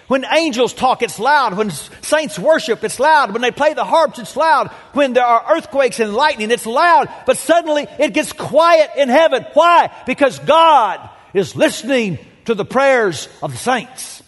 When 0.07 0.25
angels 0.25 0.73
talk, 0.73 1.01
it's 1.01 1.19
loud. 1.19 1.57
When 1.57 1.71
saints 1.71 2.37
worship, 2.37 2.83
it's 2.83 2.99
loud. 2.99 3.31
When 3.31 3.41
they 3.41 3.49
play 3.49 3.73
the 3.73 3.85
harps, 3.85 4.19
it's 4.19 4.35
loud. 4.35 4.67
When 4.93 5.13
there 5.13 5.25
are 5.25 5.55
earthquakes 5.55 5.99
and 5.99 6.13
lightning, 6.13 6.51
it's 6.51 6.65
loud. 6.65 7.07
But 7.25 7.37
suddenly 7.37 7.87
it 7.97 8.13
gets 8.13 8.33
quiet 8.33 8.91
in 8.97 9.09
heaven. 9.09 9.45
Why? 9.53 9.89
Because 10.05 10.37
God 10.39 11.09
is 11.33 11.55
listening 11.55 12.19
to 12.45 12.55
the 12.55 12.65
prayers 12.65 13.29
of 13.41 13.53
the 13.53 13.57
saints. 13.57 14.21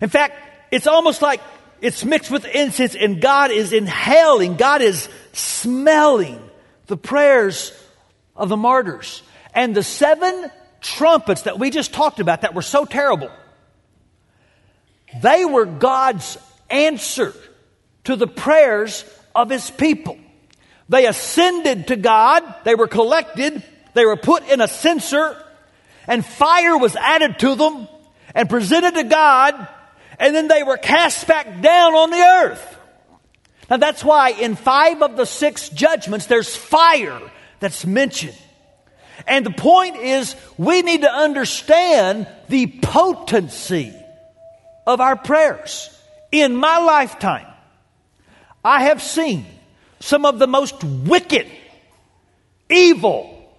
In 0.00 0.08
fact, 0.08 0.38
it's 0.70 0.86
almost 0.86 1.22
like 1.22 1.40
it's 1.80 2.04
mixed 2.04 2.30
with 2.30 2.44
incense, 2.44 2.94
and 2.94 3.20
God 3.20 3.50
is 3.50 3.72
inhaling, 3.72 4.56
God 4.56 4.82
is 4.82 5.08
smelling 5.32 6.40
the 6.86 6.96
prayers 6.96 7.72
of 8.36 8.48
the 8.48 8.56
martyrs. 8.56 9.22
And 9.54 9.74
the 9.74 9.82
seven 9.82 10.50
trumpets 10.80 11.42
that 11.42 11.58
we 11.58 11.70
just 11.70 11.92
talked 11.92 12.20
about 12.20 12.42
that 12.42 12.54
were 12.54 12.62
so 12.62 12.84
terrible, 12.84 13.30
they 15.22 15.44
were 15.44 15.66
God's 15.66 16.38
answer 16.68 17.34
to 18.04 18.16
the 18.16 18.26
prayers 18.26 19.04
of 19.34 19.50
his 19.50 19.70
people. 19.70 20.18
They 20.88 21.06
ascended 21.06 21.88
to 21.88 21.96
God, 21.96 22.42
they 22.64 22.74
were 22.74 22.88
collected, 22.88 23.62
they 23.94 24.04
were 24.04 24.16
put 24.16 24.48
in 24.48 24.60
a 24.60 24.68
censer, 24.68 25.36
and 26.06 26.24
fire 26.24 26.76
was 26.76 26.96
added 26.96 27.38
to 27.40 27.54
them 27.54 27.88
and 28.34 28.48
presented 28.48 28.94
to 28.94 29.04
God 29.04 29.68
and 30.20 30.36
then 30.36 30.46
they 30.48 30.62
were 30.62 30.76
cast 30.76 31.26
back 31.26 31.62
down 31.62 31.94
on 31.94 32.10
the 32.10 32.18
earth. 32.20 32.76
Now 33.70 33.78
that's 33.78 34.04
why 34.04 34.30
in 34.30 34.54
five 34.54 35.02
of 35.02 35.16
the 35.16 35.24
six 35.24 35.70
judgments, 35.70 36.26
there's 36.26 36.54
fire 36.54 37.20
that's 37.58 37.86
mentioned. 37.86 38.36
And 39.26 39.44
the 39.44 39.50
point 39.50 39.96
is, 39.96 40.36
we 40.58 40.82
need 40.82 41.02
to 41.02 41.10
understand 41.10 42.28
the 42.48 42.66
potency 42.82 43.94
of 44.86 45.00
our 45.00 45.16
prayers. 45.16 45.96
In 46.30 46.54
my 46.54 46.78
lifetime, 46.78 47.46
I 48.64 48.84
have 48.84 49.02
seen 49.02 49.46
some 50.00 50.24
of 50.24 50.38
the 50.38 50.46
most 50.46 50.82
wicked, 50.84 51.46
evil 52.68 53.52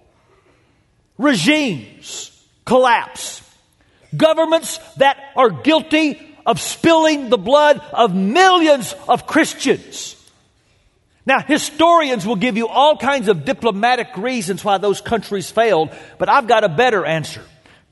regimes 1.18 2.30
collapse. 2.64 3.42
Governments 4.16 4.78
that 4.96 5.18
are 5.36 5.50
guilty 5.50 6.31
of 6.46 6.60
spilling 6.60 7.28
the 7.28 7.38
blood 7.38 7.80
of 7.92 8.14
millions 8.14 8.94
of 9.08 9.26
Christians. 9.26 10.16
Now, 11.24 11.40
historians 11.40 12.26
will 12.26 12.36
give 12.36 12.56
you 12.56 12.66
all 12.66 12.96
kinds 12.96 13.28
of 13.28 13.44
diplomatic 13.44 14.16
reasons 14.16 14.64
why 14.64 14.78
those 14.78 15.00
countries 15.00 15.50
failed, 15.50 15.90
but 16.18 16.28
I've 16.28 16.48
got 16.48 16.64
a 16.64 16.68
better 16.68 17.04
answer. 17.04 17.42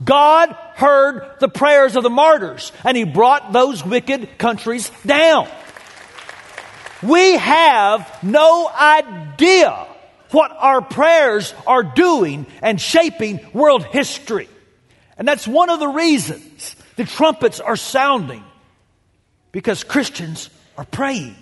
God 0.02 0.56
heard 0.74 1.36
the 1.40 1.48
prayers 1.48 1.94
of 1.94 2.02
the 2.02 2.10
martyrs, 2.10 2.72
and 2.84 2.96
He 2.96 3.04
brought 3.04 3.52
those 3.52 3.84
wicked 3.84 4.38
countries 4.38 4.90
down. 5.06 5.48
We 7.02 7.36
have 7.36 8.22
no 8.22 8.68
idea 8.68 9.86
what 10.30 10.50
our 10.58 10.82
prayers 10.82 11.54
are 11.66 11.82
doing 11.82 12.46
and 12.62 12.80
shaping 12.80 13.40
world 13.52 13.84
history. 13.84 14.48
And 15.16 15.26
that's 15.26 15.46
one 15.46 15.70
of 15.70 15.80
the 15.80 15.88
reasons 15.88 16.49
the 17.00 17.06
trumpets 17.06 17.60
are 17.60 17.76
sounding 17.76 18.44
because 19.52 19.84
Christians 19.84 20.50
are 20.76 20.84
praying. 20.84 21.34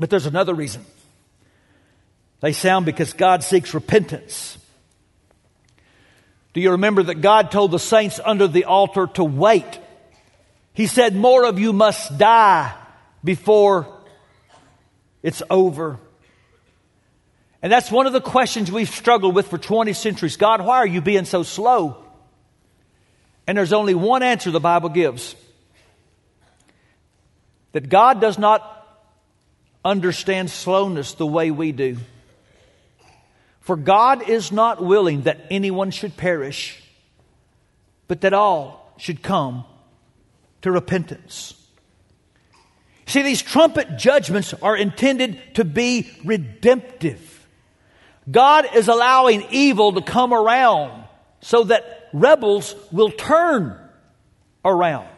But 0.00 0.10
there's 0.10 0.26
another 0.26 0.52
reason. 0.52 0.84
They 2.40 2.52
sound 2.52 2.86
because 2.86 3.12
God 3.12 3.44
seeks 3.44 3.72
repentance. 3.72 4.58
Do 6.54 6.60
you 6.60 6.72
remember 6.72 7.04
that 7.04 7.20
God 7.20 7.52
told 7.52 7.70
the 7.70 7.78
saints 7.78 8.18
under 8.18 8.48
the 8.48 8.64
altar 8.64 9.06
to 9.14 9.22
wait? 9.22 9.78
He 10.72 10.88
said, 10.88 11.14
More 11.14 11.44
of 11.44 11.60
you 11.60 11.72
must 11.72 12.18
die 12.18 12.74
before 13.22 13.86
it's 15.22 15.40
over. 15.48 16.00
And 17.62 17.70
that's 17.70 17.92
one 17.92 18.08
of 18.08 18.12
the 18.12 18.20
questions 18.20 18.72
we've 18.72 18.90
struggled 18.90 19.36
with 19.36 19.46
for 19.46 19.58
20 19.58 19.92
centuries. 19.92 20.36
God, 20.36 20.62
why 20.62 20.78
are 20.78 20.86
you 20.86 21.00
being 21.00 21.26
so 21.26 21.44
slow? 21.44 22.02
And 23.46 23.56
there's 23.56 23.72
only 23.72 23.94
one 23.94 24.22
answer 24.22 24.50
the 24.50 24.60
Bible 24.60 24.88
gives 24.88 25.36
that 27.72 27.88
God 27.88 28.20
does 28.20 28.38
not 28.38 28.72
understand 29.84 30.50
slowness 30.50 31.14
the 31.14 31.26
way 31.26 31.50
we 31.50 31.72
do. 31.72 31.98
For 33.60 33.76
God 33.76 34.28
is 34.28 34.50
not 34.50 34.82
willing 34.82 35.22
that 35.22 35.46
anyone 35.50 35.90
should 35.90 36.16
perish, 36.16 36.82
but 38.08 38.22
that 38.22 38.32
all 38.32 38.94
should 38.96 39.22
come 39.22 39.64
to 40.62 40.70
repentance. 40.70 41.54
See, 43.06 43.22
these 43.22 43.42
trumpet 43.42 43.98
judgments 43.98 44.54
are 44.54 44.76
intended 44.76 45.40
to 45.54 45.64
be 45.64 46.10
redemptive. 46.24 47.46
God 48.28 48.68
is 48.74 48.88
allowing 48.88 49.46
evil 49.50 49.92
to 49.92 50.00
come 50.00 50.32
around 50.32 51.04
so 51.40 51.64
that 51.64 52.05
rebels 52.20 52.74
will 52.90 53.10
turn 53.10 53.78
around. 54.64 55.08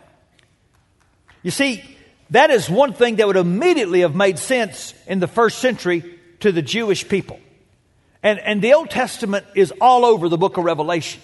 You 1.43 1.50
see, 1.50 1.83
that 2.31 2.50
is 2.50 2.69
one 2.69 2.93
thing 2.93 3.17
that 3.17 3.26
would 3.26 3.37
immediately 3.37 4.00
have 4.00 4.14
made 4.14 4.38
sense 4.38 4.93
in 5.07 5.21
the 5.21 5.28
first 5.28 5.59
century 5.59 6.19
to 6.40 6.52
the 6.52 6.62
Jewish 6.62 7.09
people. 7.09 7.40
And, 8.23 8.38
and 8.40 8.61
the 8.61 8.75
Old 8.75 8.90
Testament 8.90 9.47
is 9.55 9.73
all 9.81 10.05
over 10.05 10.28
the 10.28 10.37
book 10.37 10.57
of 10.57 10.64
Revelation. 10.64 11.23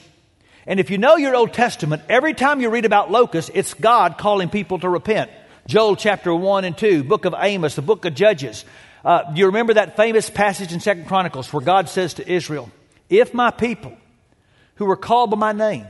And 0.66 0.80
if 0.80 0.90
you 0.90 0.96
know 0.96 1.16
your 1.16 1.34
Old 1.34 1.52
Testament, 1.52 2.02
every 2.08 2.32
time 2.32 2.60
you 2.60 2.70
read 2.70 2.84
about 2.84 3.10
locusts, 3.10 3.50
it's 3.52 3.74
God 3.74 4.16
calling 4.16 4.48
people 4.48 4.78
to 4.78 4.88
repent. 4.88 5.30
Joel 5.66 5.96
chapter 5.96 6.34
1 6.34 6.64
and 6.64 6.76
2, 6.76 7.04
book 7.04 7.24
of 7.24 7.34
Amos, 7.36 7.74
the 7.74 7.82
book 7.82 8.04
of 8.04 8.14
Judges. 8.14 8.64
Uh, 9.04 9.24
you 9.34 9.46
remember 9.46 9.74
that 9.74 9.96
famous 9.96 10.30
passage 10.30 10.72
in 10.72 10.80
Second 10.80 11.06
Chronicles 11.06 11.52
where 11.52 11.62
God 11.62 11.88
says 11.88 12.14
to 12.14 12.30
Israel, 12.30 12.70
If 13.10 13.34
my 13.34 13.50
people 13.50 13.94
who 14.76 14.90
are 14.90 14.96
called 14.96 15.30
by 15.30 15.36
my 15.36 15.52
name 15.52 15.86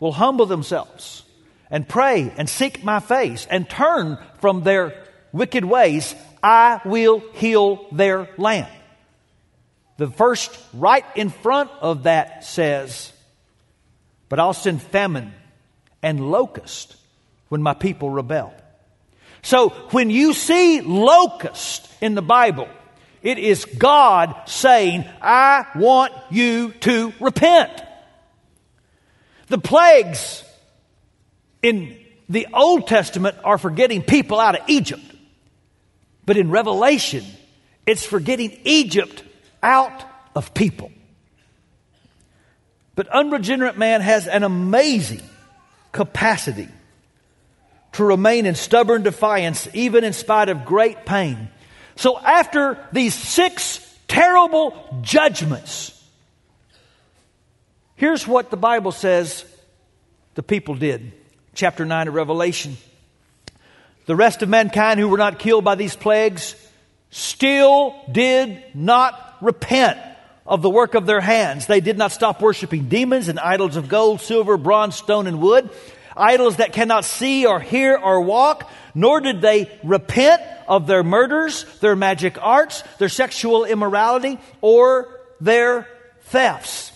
will 0.00 0.12
humble 0.12 0.46
themselves 0.46 1.22
and 1.70 1.88
pray 1.88 2.32
and 2.36 2.48
seek 2.48 2.84
my 2.84 3.00
face 3.00 3.46
and 3.50 3.68
turn 3.68 4.18
from 4.40 4.62
their 4.62 4.94
wicked 5.32 5.64
ways, 5.64 6.14
I 6.42 6.80
will 6.84 7.20
heal 7.34 7.86
their 7.92 8.28
land. 8.36 8.70
The 9.96 10.08
first 10.08 10.58
right 10.74 11.04
in 11.14 11.30
front 11.30 11.70
of 11.80 12.04
that 12.04 12.44
says, 12.44 13.12
But 14.28 14.40
I'll 14.40 14.52
send 14.52 14.82
famine 14.82 15.32
and 16.02 16.30
locust 16.30 16.96
when 17.48 17.62
my 17.62 17.74
people 17.74 18.10
rebel. 18.10 18.52
So 19.42 19.70
when 19.90 20.10
you 20.10 20.32
see 20.32 20.80
locust 20.80 21.88
in 22.00 22.14
the 22.14 22.22
Bible, 22.22 22.68
it 23.22 23.38
is 23.38 23.64
God 23.64 24.34
saying, 24.46 25.04
I 25.20 25.66
want 25.76 26.12
you 26.30 26.72
to 26.80 27.12
repent. 27.20 27.70
The 29.52 29.58
plagues 29.58 30.42
in 31.60 31.94
the 32.26 32.46
Old 32.54 32.86
Testament 32.86 33.36
are 33.44 33.58
for 33.58 33.68
getting 33.68 34.00
people 34.00 34.40
out 34.40 34.58
of 34.58 34.66
Egypt. 34.66 35.02
But 36.24 36.38
in 36.38 36.50
Revelation, 36.50 37.22
it's 37.84 38.02
for 38.02 38.18
getting 38.18 38.58
Egypt 38.64 39.22
out 39.62 40.04
of 40.34 40.54
people. 40.54 40.90
But 42.94 43.08
unregenerate 43.08 43.76
man 43.76 44.00
has 44.00 44.26
an 44.26 44.42
amazing 44.42 45.20
capacity 45.92 46.68
to 47.92 48.04
remain 48.04 48.46
in 48.46 48.54
stubborn 48.54 49.02
defiance, 49.02 49.68
even 49.74 50.02
in 50.02 50.14
spite 50.14 50.48
of 50.48 50.64
great 50.64 51.04
pain. 51.04 51.50
So, 51.96 52.18
after 52.18 52.78
these 52.90 53.14
six 53.14 53.86
terrible 54.08 55.02
judgments, 55.02 56.01
here's 57.96 58.26
what 58.26 58.50
the 58.50 58.56
Bible 58.56 58.92
says 58.92 59.44
the 60.34 60.42
people 60.42 60.74
did. 60.74 61.12
Chapter 61.54 61.84
9 61.84 62.08
of 62.08 62.14
Revelation. 62.14 62.76
The 64.06 64.16
rest 64.16 64.42
of 64.42 64.48
mankind 64.48 64.98
who 64.98 65.08
were 65.08 65.18
not 65.18 65.38
killed 65.38 65.64
by 65.64 65.74
these 65.74 65.94
plagues 65.94 66.56
still 67.10 67.94
did 68.10 68.62
not 68.74 69.36
repent 69.40 69.98
of 70.46 70.62
the 70.62 70.70
work 70.70 70.94
of 70.94 71.06
their 71.06 71.20
hands. 71.20 71.66
They 71.66 71.80
did 71.80 71.98
not 71.98 72.10
stop 72.10 72.40
worshiping 72.40 72.88
demons 72.88 73.28
and 73.28 73.38
idols 73.38 73.76
of 73.76 73.88
gold, 73.88 74.20
silver, 74.20 74.56
bronze, 74.56 74.96
stone, 74.96 75.26
and 75.26 75.40
wood 75.40 75.70
idols 76.16 76.56
that 76.56 76.72
cannot 76.72 77.04
see 77.04 77.46
or 77.46 77.60
hear 77.60 77.96
or 77.96 78.20
walk, 78.20 78.70
nor 78.94 79.20
did 79.20 79.40
they 79.40 79.70
repent 79.82 80.42
of 80.68 80.86
their 80.86 81.02
murders, 81.02 81.64
their 81.80 81.96
magic 81.96 82.36
arts, 82.40 82.82
their 82.98 83.08
sexual 83.08 83.64
immorality, 83.64 84.38
or 84.60 85.08
their 85.40 85.88
thefts. 86.24 86.91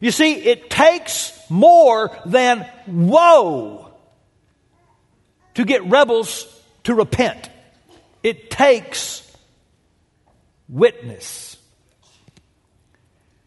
You 0.00 0.10
see, 0.10 0.34
it 0.34 0.70
takes 0.70 1.38
more 1.50 2.10
than 2.24 2.66
woe 2.86 3.92
to 5.54 5.64
get 5.64 5.84
rebels 5.84 6.46
to 6.84 6.94
repent. 6.94 7.50
It 8.22 8.50
takes 8.50 9.30
witness. 10.68 11.56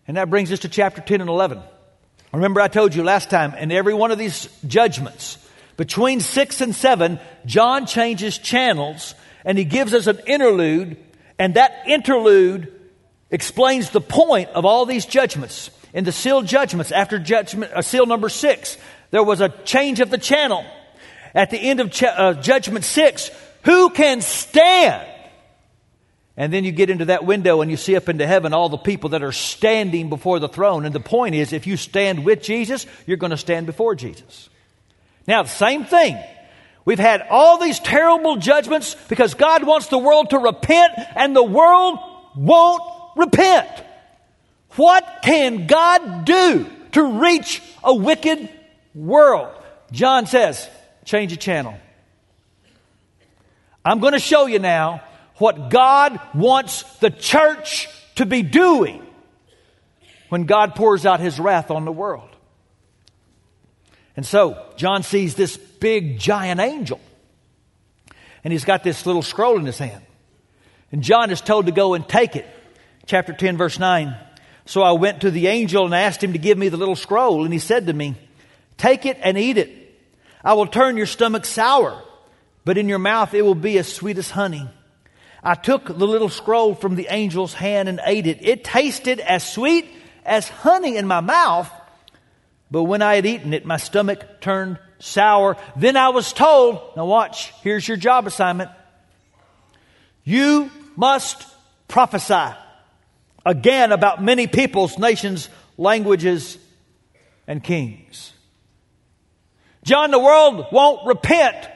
And 0.08 0.18
that 0.18 0.30
brings 0.30 0.52
us 0.52 0.60
to 0.60 0.70
chapter 0.70 1.02
10 1.02 1.22
and 1.22 1.30
11. 1.30 1.62
Remember, 2.34 2.62
I 2.62 2.68
told 2.68 2.96
you 2.96 3.04
last 3.04 3.30
time, 3.30 3.54
in 3.56 3.72
every 3.72 3.94
one 3.94 4.12
of 4.12 4.18
these 4.18 4.48
judgments, 4.66 5.38
between 5.78 6.20
six 6.20 6.62
and 6.62 6.76
seven, 6.76 7.20
John 7.46 7.86
changes 7.86 8.38
channels 8.38 9.16
and 9.46 9.58
he 9.58 9.66
gives 9.66 9.94
us 9.94 10.08
an 10.08 10.20
interlude, 10.26 10.98
and 11.38 11.56
that 11.56 11.84
interlude 11.88 12.72
explains 13.30 13.90
the 13.90 14.02
point 14.02 14.50
of 14.50 14.66
all 14.66 14.86
these 14.86 15.06
judgments. 15.06 15.70
In 15.94 16.04
the 16.04 16.12
seal 16.12 16.42
judgments, 16.42 16.92
after 16.92 17.20
judgment, 17.20 17.72
uh, 17.72 17.82
seal 17.82 18.06
number 18.06 18.30
six, 18.30 18.78
there 19.12 19.24
was 19.24 19.42
a 19.42 19.50
change 19.50 20.00
of 20.00 20.10
the 20.10 20.18
channel. 20.18 20.66
At 21.36 21.50
the 21.50 21.58
end 21.58 21.80
of 21.80 21.92
ch- 21.92 22.04
uh, 22.04 22.34
judgment 22.34 22.84
six, 22.84 23.30
who 23.64 23.90
can 23.92 24.22
stand 24.22 25.08
and 26.36 26.52
then 26.52 26.64
you 26.64 26.72
get 26.72 26.90
into 26.90 27.06
that 27.06 27.26
window 27.26 27.62
and 27.62 27.70
you 27.70 27.78
see 27.78 27.96
up 27.96 28.10
into 28.10 28.26
heaven 28.26 28.54
all 28.54 28.70
the 28.70 28.78
people 28.78 29.12
that 29.12 29.22
are 29.22 29.32
standing 29.32 30.10
before 30.10 30.40
the 30.40 30.50
throne. 30.50 30.86
And 30.86 30.94
the 30.94 31.00
point 31.00 31.36
is, 31.36 31.54
if 31.54 31.68
you 31.68 31.78
stand 31.78 32.26
with 32.26 32.42
Jesus, 32.42 32.88
you're 33.06 33.18
going 33.18 33.32
to 33.32 33.38
stand 33.38 33.68
before 33.68 33.94
Jesus. 33.94 34.50
Now, 35.28 35.44
the 35.44 35.50
same 35.50 35.86
thing. 35.86 36.18
We've 36.86 37.00
had 37.00 37.26
all 37.30 37.60
these 37.60 37.80
terrible 37.80 38.38
judgments 38.38 38.96
because 39.08 39.36
God 39.36 39.64
wants 39.64 39.88
the 39.88 39.98
world 39.98 40.32
to 40.32 40.40
repent 40.40 40.94
and 41.16 41.36
the 41.36 41.44
world 41.44 42.00
won't 42.36 42.82
repent. 43.16 43.70
What 44.76 45.20
can 45.24 45.68
God 45.68 46.26
do 46.26 46.70
to 46.94 47.04
reach 47.20 47.62
a 47.84 47.94
wicked 47.94 48.50
world? 48.96 49.56
John 49.92 50.26
says, 50.26 50.68
change 51.06 51.32
the 51.32 51.38
channel. 51.38 51.78
I'm 53.86 54.00
going 54.00 54.14
to 54.14 54.20
show 54.20 54.46
you 54.46 54.60
now 54.60 55.04
what 55.38 55.70
God 55.70 56.20
wants 56.34 56.84
the 57.00 57.10
church 57.10 57.90
to 58.16 58.26
be 58.26 58.42
doing 58.42 59.06
when 60.30 60.46
God 60.46 60.76
pours 60.76 61.06
out 61.06 61.20
his 61.20 61.40
wrath 61.40 61.70
on 61.70 61.86
the 61.86 61.92
world. 61.92 62.30
And 64.16 64.26
so, 64.26 64.64
John 64.78 65.04
sees 65.04 65.36
this 65.36 65.58
big 65.58 66.20
giant 66.20 66.60
angel. 66.60 67.00
And 68.44 68.52
he's 68.52 68.66
got 68.66 68.84
this 68.84 69.06
little 69.06 69.22
scroll 69.22 69.58
in 69.58 69.66
his 69.66 69.78
hand. 69.78 70.04
And 70.92 71.02
John 71.02 71.32
is 71.32 71.42
told 71.42 71.66
to 71.66 71.72
go 71.72 71.94
and 71.94 72.08
take 72.08 72.36
it. 72.36 72.48
Chapter 73.06 73.34
10, 73.34 73.58
verse 73.58 73.80
9. 73.80 74.16
So 74.66 74.82
I 74.82 74.94
went 74.94 75.22
to 75.22 75.32
the 75.32 75.48
angel 75.48 75.86
and 75.86 75.94
asked 75.94 76.24
him 76.24 76.34
to 76.34 76.40
give 76.40 76.58
me 76.58 76.70
the 76.70 76.78
little 76.78 76.96
scroll. 76.96 77.44
And 77.44 77.54
he 77.54 77.60
said 77.60 77.88
to 77.88 77.94
me, 77.94 78.16
Take 78.78 79.06
it 79.06 79.20
and 79.22 79.38
eat 79.38 79.58
it. 79.58 79.70
I 80.44 80.54
will 80.54 80.68
turn 80.68 80.98
your 80.98 81.06
stomach 81.06 81.46
sour, 81.46 82.02
but 82.66 82.78
in 82.78 82.90
your 82.90 83.00
mouth 83.00 83.34
it 83.34 83.44
will 83.44 83.56
be 83.56 83.78
as 83.78 83.92
sweet 83.92 84.18
as 84.18 84.30
honey. 84.30 84.70
I 85.44 85.56
took 85.56 85.86
the 85.86 86.08
little 86.08 86.30
scroll 86.30 86.74
from 86.74 86.96
the 86.96 87.10
angel's 87.10 87.54
hand 87.54 87.90
and 87.90 88.00
ate 88.06 88.28
it. 88.28 88.40
It 88.42 88.64
tasted 88.64 89.20
as 89.20 89.48
sweet 89.48 89.86
as 90.26 90.48
honey 90.48 90.96
in 90.96 91.06
my 91.06 91.20
mouth, 91.20 91.70
but 92.72 92.84
when 92.84 93.02
I 93.02 93.16
had 93.16 93.26
eaten 93.26 93.54
it, 93.54 93.66
my 93.66 93.78
stomach 93.78 94.42
turned 94.42 94.80
sour. 95.00 95.58
Then 95.76 95.98
I 95.98 96.10
was 96.10 96.32
told, 96.32 96.82
now 96.96 97.06
watch, 97.06 97.52
here's 97.62 97.88
your 97.88 97.98
job 97.98 98.26
assignment. 98.26 98.72
You 100.24 100.72
must 100.96 101.46
prophesy 101.88 102.56
again 103.46 103.92
about 103.92 104.22
many 104.22 104.48
peoples, 104.48 104.98
nations, 104.98 105.50
languages, 105.78 106.58
and 107.48 107.64
kings. 107.64 108.34
John, 109.84 110.12
the 110.12 110.20
world 110.20 110.68
won't 110.72 111.06
repent 111.06 111.68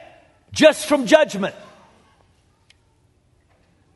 just 0.52 0.86
from 0.86 1.06
judgment. 1.06 1.54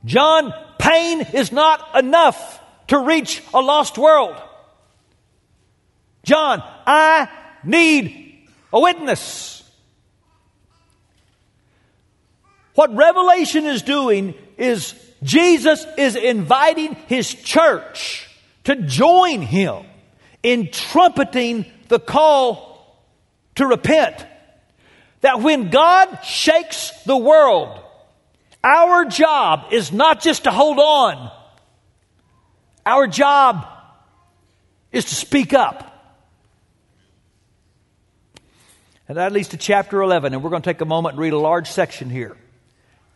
John, 0.04 0.52
pain 0.78 1.22
is 1.32 1.52
not 1.52 1.96
enough 1.96 2.60
to 2.88 2.98
reach 2.98 3.42
a 3.54 3.60
lost 3.60 3.96
world. 3.96 4.36
John, 6.24 6.62
I 6.86 7.28
need 7.64 8.48
a 8.72 8.80
witness. 8.80 9.62
What 12.74 12.94
Revelation 12.94 13.64
is 13.64 13.82
doing 13.82 14.34
is 14.62 14.94
Jesus 15.22 15.84
is 15.98 16.16
inviting 16.16 16.94
his 17.06 17.34
church 17.34 18.28
to 18.64 18.76
join 18.76 19.42
him 19.42 19.84
in 20.42 20.70
trumpeting 20.70 21.66
the 21.88 21.98
call 21.98 23.02
to 23.56 23.66
repent. 23.66 24.24
That 25.20 25.40
when 25.40 25.70
God 25.70 26.22
shakes 26.24 26.90
the 27.04 27.16
world, 27.16 27.78
our 28.64 29.04
job 29.04 29.72
is 29.72 29.92
not 29.92 30.20
just 30.20 30.44
to 30.44 30.50
hold 30.50 30.78
on, 30.78 31.30
our 32.86 33.06
job 33.06 33.66
is 34.90 35.04
to 35.06 35.14
speak 35.14 35.54
up. 35.54 35.88
And 39.08 39.18
that 39.18 39.32
leads 39.32 39.48
to 39.48 39.56
chapter 39.56 40.00
11, 40.00 40.32
and 40.32 40.42
we're 40.42 40.50
going 40.50 40.62
to 40.62 40.70
take 40.70 40.80
a 40.80 40.86
moment 40.86 41.14
and 41.14 41.20
read 41.20 41.32
a 41.32 41.38
large 41.38 41.68
section 41.68 42.08
here. 42.08 42.36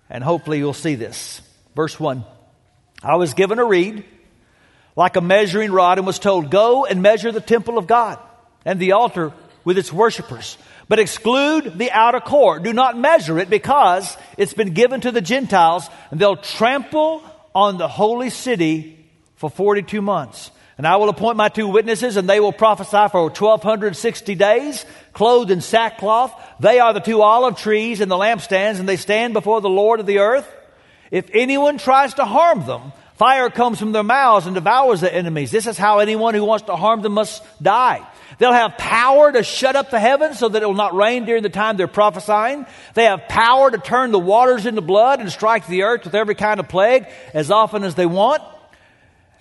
And 0.09 0.23
hopefully 0.23 0.59
you'll 0.59 0.73
see 0.73 0.95
this. 0.95 1.40
Verse 1.75 1.99
1 1.99 2.25
I 3.03 3.16
was 3.16 3.35
given 3.35 3.59
a 3.59 3.64
reed 3.64 4.05
like 4.97 5.16
a 5.16 5.21
measuring 5.21 5.71
rod 5.71 5.99
and 5.99 6.07
was 6.07 6.19
told, 6.19 6.51
Go 6.51 6.87
and 6.87 7.03
measure 7.03 7.31
the 7.31 7.40
temple 7.40 7.79
of 7.79 7.87
God 7.87 8.19
and 8.64 8.81
the 8.81 8.92
altar 8.92 9.33
with 9.64 9.79
its 9.79 9.92
worshippers. 9.92 10.57
But 10.88 11.01
exclude 11.01 11.79
the 11.79 11.90
outer 11.90 12.21
court. 12.21 12.62
Do 12.62 12.73
not 12.73 12.97
measure 12.97 13.38
it 13.38 13.51
because 13.51 14.16
it's 14.38 14.55
been 14.55 14.73
given 14.73 15.01
to 15.03 15.11
the 15.11 15.21
Gentiles 15.21 15.88
and 16.11 16.21
they'll 16.21 16.37
trample 16.37 17.23
on 17.55 17.77
the 17.77 17.88
holy 17.88 18.31
city 18.31 19.05
for 19.35 19.51
42 19.51 20.01
months. 20.01 20.51
And 20.79 20.87
I 20.87 20.97
will 20.97 21.09
appoint 21.09 21.39
my 21.39 21.49
two 21.49 21.69
witnesses, 21.69 22.17
and 22.17 22.29
they 22.29 22.39
will 22.39 22.53
prophesy 22.53 23.09
for 23.11 23.23
1260 23.23 24.35
days, 24.35 24.85
clothed 25.15 25.51
in 25.51 25.62
sackcloth. 25.62 26.35
They 26.61 26.81
are 26.81 26.93
the 26.93 27.01
two 27.01 27.23
olive 27.23 27.57
trees 27.57 28.03
and 28.03 28.11
the 28.11 28.17
lampstands, 28.17 28.79
and 28.79 28.89
they 28.89 28.97
stand 28.99 29.33
before 29.33 29.62
the 29.62 29.71
Lord 29.71 30.01
of 30.01 30.07
the 30.07 30.19
earth. 30.19 30.47
If 31.11 31.31
anyone 31.33 31.79
tries 31.79 32.15
to 32.15 32.27
harm 32.27 32.67
them, 32.67 32.93
fire 33.15 33.49
comes 33.49 33.79
from 33.79 33.93
their 33.93 34.03
mouths 34.03 34.45
and 34.45 34.55
devours 34.55 35.01
their 35.01 35.12
enemies. 35.12 35.51
This 35.51 35.67
is 35.67 35.79
how 35.79 36.01
anyone 36.01 36.35
who 36.35 36.45
wants 36.45 36.67
to 36.67 36.77
harm 36.77 37.01
them 37.01 37.12
must 37.12 37.43
die. 37.62 38.07
They'll 38.39 38.53
have 38.53 38.77
power 38.77 39.33
to 39.33 39.43
shut 39.43 39.77
up 39.77 39.91
the 39.91 39.99
heavens 39.99 40.39
so 40.39 40.51
that 40.51 40.62
it 40.62 40.67
will 40.67 40.75
not 40.75 40.95
rain 40.95 41.25
during 41.25 41.43
the 41.43 41.49
time 41.49 41.79
they're 41.79 41.87
prophesying. 41.87 42.67
They 42.93 43.05
have 43.05 43.29
power 43.29 43.71
to 43.71 43.79
turn 43.79 44.12
the 44.12 44.19
waters 44.19 44.67
into 44.67 44.83
blood 44.83 45.21
and 45.21 45.33
strike 45.33 45.67
the 45.69 45.85
earth 45.85 46.05
with 46.05 46.15
every 46.15 46.35
kind 46.35 46.61
of 46.61 46.69
plague 46.69 47.07
as 47.33 47.51
often 47.51 47.83
as 47.83 47.95
they 47.95 48.05
want. 48.05 48.43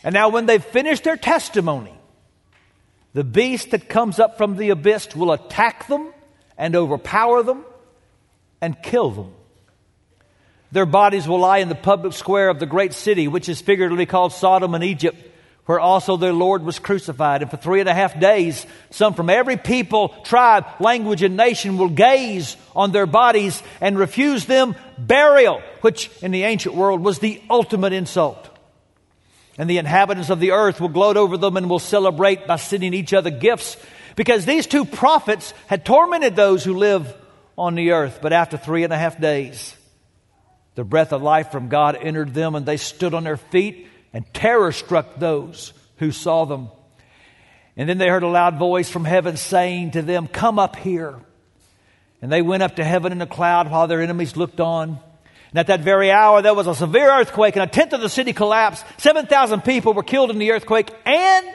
And 0.06 0.14
now, 0.14 0.30
when 0.30 0.46
they've 0.46 0.64
finished 0.64 1.04
their 1.04 1.18
testimony, 1.18 1.94
the 3.14 3.24
beast 3.24 3.72
that 3.72 3.90
comes 3.90 4.20
up 4.20 4.38
from 4.38 4.56
the 4.56 4.70
abyss 4.70 5.16
will 5.16 5.32
attack 5.32 5.88
them 5.88 6.14
and 6.60 6.76
overpower 6.76 7.42
them 7.42 7.66
and 8.62 8.80
kill 8.84 9.10
them. 9.10 9.34
Their 10.72 10.86
bodies 10.86 11.28
will 11.28 11.40
lie 11.40 11.58
in 11.58 11.70
the 11.70 11.76
public 11.76 12.14
square 12.14 12.50
of 12.50 12.60
the 12.60 12.68
great 12.68 12.94
city, 12.94 13.28
which 13.28 13.50
is 13.50 13.62
figuratively 13.62 14.06
called 14.06 14.32
Sodom 14.32 14.76
and 14.76 14.84
Egypt, 14.84 15.18
where 15.66 15.80
also 15.80 16.18
their 16.18 16.34
Lord 16.34 16.62
was 16.62 16.78
crucified. 16.78 17.42
And 17.42 17.50
for 17.50 17.58
three 17.58 17.80
and 17.80 17.90
a 17.90 17.94
half 17.94 18.20
days, 18.20 18.64
some 18.92 19.16
from 19.16 19.32
every 19.32 19.58
people, 19.58 20.10
tribe, 20.24 20.66
language, 20.80 21.24
and 21.24 21.36
nation 21.36 21.80
will 21.80 21.90
gaze 21.90 22.58
on 22.76 22.92
their 22.92 23.08
bodies 23.08 23.64
and 23.82 23.98
refuse 23.98 24.46
them 24.46 24.76
burial, 25.00 25.64
which 25.82 26.12
in 26.22 26.30
the 26.30 26.44
ancient 26.44 26.76
world 26.76 27.02
was 27.02 27.18
the 27.18 27.42
ultimate 27.50 27.92
insult. 27.92 28.52
And 29.58 29.70
the 29.70 29.78
inhabitants 29.78 30.30
of 30.30 30.40
the 30.40 30.52
earth 30.52 30.82
will 30.82 30.90
gloat 30.90 31.18
over 31.18 31.38
them 31.38 31.58
and 31.58 31.70
will 31.70 31.80
celebrate 31.80 32.46
by 32.46 32.58
sending 32.58 32.94
each 32.94 33.14
other 33.14 33.30
gifts 33.30 33.78
because 34.16 34.46
these 34.46 34.68
two 34.68 34.86
prophets 34.86 35.54
had 35.68 35.86
tormented 35.86 36.36
those 36.36 36.64
who 36.64 36.74
live 36.74 37.14
on 37.58 37.76
the 37.76 37.92
earth. 37.92 38.20
But 38.22 38.34
after 38.34 38.58
three 38.58 38.84
and 38.84 38.92
a 38.92 38.98
half 38.98 39.20
days, 39.20 39.76
the 40.76 40.84
breath 40.84 41.14
of 41.14 41.22
life 41.22 41.52
from 41.52 41.70
God 41.70 41.96
entered 41.96 42.34
them 42.34 42.56
and 42.56 42.66
they 42.66 42.78
stood 42.78 43.14
on 43.14 43.24
their 43.24 43.38
feet 43.38 43.88
and 44.14 44.26
terror 44.34 44.72
struck 44.72 45.16
those 45.18 45.74
who 45.98 46.12
saw 46.12 46.46
them. 46.46 46.70
And 47.78 47.90
then 47.90 47.98
they 47.98 48.08
heard 48.08 48.24
a 48.24 48.28
loud 48.28 48.58
voice 48.58 48.90
from 48.90 49.06
heaven 49.06 49.38
saying 49.38 49.92
to 49.92 50.02
them, 50.02 50.28
Come 50.28 50.60
up 50.60 50.76
here. 50.76 51.16
And 52.22 52.32
they 52.32 52.42
went 52.42 52.64
up 52.64 52.78
to 52.78 52.84
heaven 52.84 53.12
in 53.12 53.22
a 53.22 53.28
cloud 53.28 53.70
while 53.70 53.88
their 53.88 54.02
enemies 54.02 54.38
looked 54.38 54.60
on. 54.60 55.00
And 55.56 55.60
at 55.62 55.68
that 55.68 55.86
very 55.86 56.12
hour, 56.12 56.42
there 56.42 56.54
was 56.54 56.68
a 56.68 56.76
severe 56.76 57.10
earthquake, 57.10 57.56
and 57.56 57.64
a 57.64 57.68
tenth 57.68 57.94
of 57.94 58.02
the 58.02 58.10
city 58.10 58.34
collapsed. 58.34 58.84
7,000 58.98 59.62
people 59.62 59.94
were 59.94 60.04
killed 60.04 60.30
in 60.30 60.38
the 60.38 60.52
earthquake, 60.52 60.94
and 61.06 61.48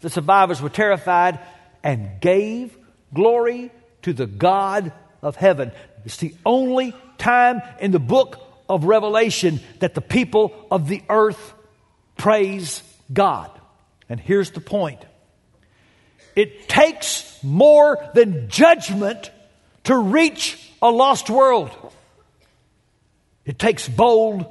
the 0.00 0.08
survivors 0.08 0.62
were 0.62 0.70
terrified 0.70 1.38
and 1.82 2.18
gave 2.22 2.74
glory 3.12 3.70
to 4.00 4.14
the 4.14 4.24
God 4.24 4.90
of 5.20 5.36
heaven. 5.36 5.70
It's 6.06 6.16
the 6.16 6.34
only 6.46 6.94
time 7.18 7.60
in 7.78 7.90
the 7.90 7.98
book 7.98 8.40
of 8.70 8.84
Revelation 8.84 9.60
that 9.80 9.92
the 9.92 10.00
people 10.00 10.54
of 10.70 10.88
the 10.88 11.02
earth 11.10 11.52
praise 12.16 12.82
God. 13.12 13.50
And 14.08 14.18
here's 14.18 14.52
the 14.52 14.62
point 14.62 15.04
it 16.34 16.70
takes 16.70 17.38
more 17.42 17.98
than 18.14 18.48
judgment 18.48 19.30
to 19.84 19.94
reach 19.94 20.72
a 20.80 20.90
lost 20.90 21.28
world. 21.28 21.85
It 23.46 23.58
takes 23.60 23.88
bold, 23.88 24.44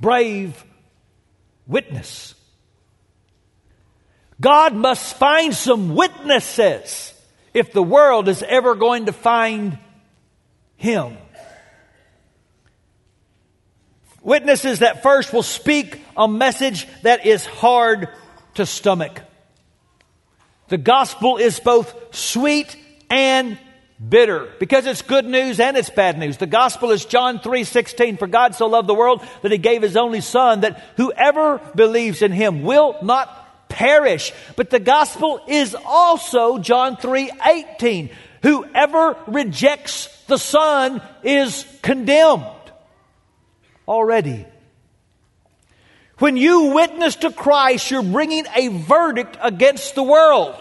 brave 0.00 0.64
witness. 1.66 2.34
God 4.40 4.74
must 4.74 5.16
find 5.16 5.54
some 5.54 5.94
witnesses 5.94 7.12
if 7.52 7.72
the 7.72 7.82
world 7.82 8.28
is 8.28 8.42
ever 8.42 8.74
going 8.74 9.06
to 9.06 9.12
find 9.12 9.78
Him. 10.76 11.18
Witnesses 14.22 14.78
that 14.78 15.02
first 15.02 15.32
will 15.32 15.42
speak 15.42 16.02
a 16.16 16.26
message 16.26 16.86
that 17.02 17.26
is 17.26 17.44
hard 17.44 18.08
to 18.54 18.64
stomach. 18.64 19.20
The 20.68 20.78
gospel 20.78 21.36
is 21.36 21.60
both 21.60 22.14
sweet 22.14 22.76
and 23.10 23.58
bitter 24.06 24.48
because 24.58 24.86
it's 24.86 25.02
good 25.02 25.24
news 25.24 25.58
and 25.58 25.76
it's 25.76 25.90
bad 25.90 26.18
news. 26.18 26.36
The 26.36 26.46
gospel 26.46 26.90
is 26.92 27.04
John 27.04 27.40
3:16 27.40 28.16
for 28.16 28.26
God 28.26 28.54
so 28.54 28.66
loved 28.66 28.88
the 28.88 28.94
world 28.94 29.22
that 29.42 29.52
he 29.52 29.58
gave 29.58 29.82
his 29.82 29.96
only 29.96 30.20
son 30.20 30.60
that 30.60 30.82
whoever 30.96 31.58
believes 31.74 32.22
in 32.22 32.32
him 32.32 32.62
will 32.62 32.96
not 33.02 33.68
perish. 33.68 34.32
But 34.56 34.70
the 34.70 34.78
gospel 34.78 35.40
is 35.48 35.76
also 35.84 36.58
John 36.58 36.96
3:18 36.96 38.10
whoever 38.42 39.16
rejects 39.26 40.08
the 40.26 40.38
son 40.38 41.02
is 41.22 41.66
condemned 41.82 42.44
already. 43.86 44.46
When 46.18 46.36
you 46.36 46.72
witness 46.72 47.16
to 47.16 47.30
Christ, 47.30 47.90
you're 47.90 48.02
bringing 48.02 48.44
a 48.54 48.68
verdict 48.68 49.36
against 49.40 49.94
the 49.94 50.02
world. 50.02 50.54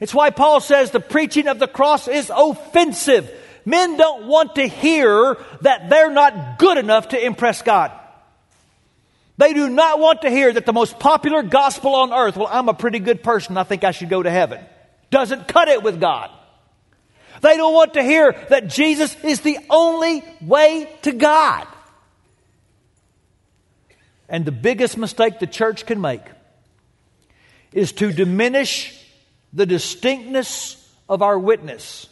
It's 0.00 0.14
why 0.14 0.30
Paul 0.30 0.60
says 0.60 0.90
the 0.90 1.00
preaching 1.00 1.46
of 1.46 1.58
the 1.58 1.68
cross 1.68 2.08
is 2.08 2.32
offensive. 2.34 3.30
Men 3.66 3.98
don't 3.98 4.26
want 4.26 4.54
to 4.54 4.66
hear 4.66 5.36
that 5.60 5.90
they're 5.90 6.10
not 6.10 6.58
good 6.58 6.78
enough 6.78 7.08
to 7.08 7.24
impress 7.24 7.60
God. 7.60 7.92
They 9.36 9.52
do 9.52 9.68
not 9.68 9.98
want 9.98 10.22
to 10.22 10.30
hear 10.30 10.52
that 10.52 10.66
the 10.66 10.72
most 10.72 10.98
popular 10.98 11.42
gospel 11.42 11.94
on 11.94 12.12
earth, 12.12 12.36
well, 12.36 12.48
I'm 12.50 12.68
a 12.68 12.74
pretty 12.74 12.98
good 12.98 13.22
person, 13.22 13.56
I 13.56 13.62
think 13.62 13.84
I 13.84 13.90
should 13.90 14.08
go 14.10 14.22
to 14.22 14.30
heaven, 14.30 14.62
doesn't 15.10 15.48
cut 15.48 15.68
it 15.68 15.82
with 15.82 16.00
God. 16.00 16.30
They 17.40 17.56
don't 17.56 17.72
want 17.72 17.94
to 17.94 18.02
hear 18.02 18.32
that 18.50 18.68
Jesus 18.68 19.16
is 19.22 19.40
the 19.40 19.58
only 19.70 20.22
way 20.42 20.90
to 21.02 21.12
God. 21.12 21.66
And 24.28 24.44
the 24.44 24.52
biggest 24.52 24.96
mistake 24.98 25.38
the 25.38 25.46
church 25.46 25.86
can 25.86 26.00
make 26.00 26.22
is 27.72 27.92
to 27.92 28.12
diminish 28.12 28.99
the 29.52 29.66
distinctness 29.66 30.76
of 31.08 31.22
our 31.22 31.38
witness 31.38 32.08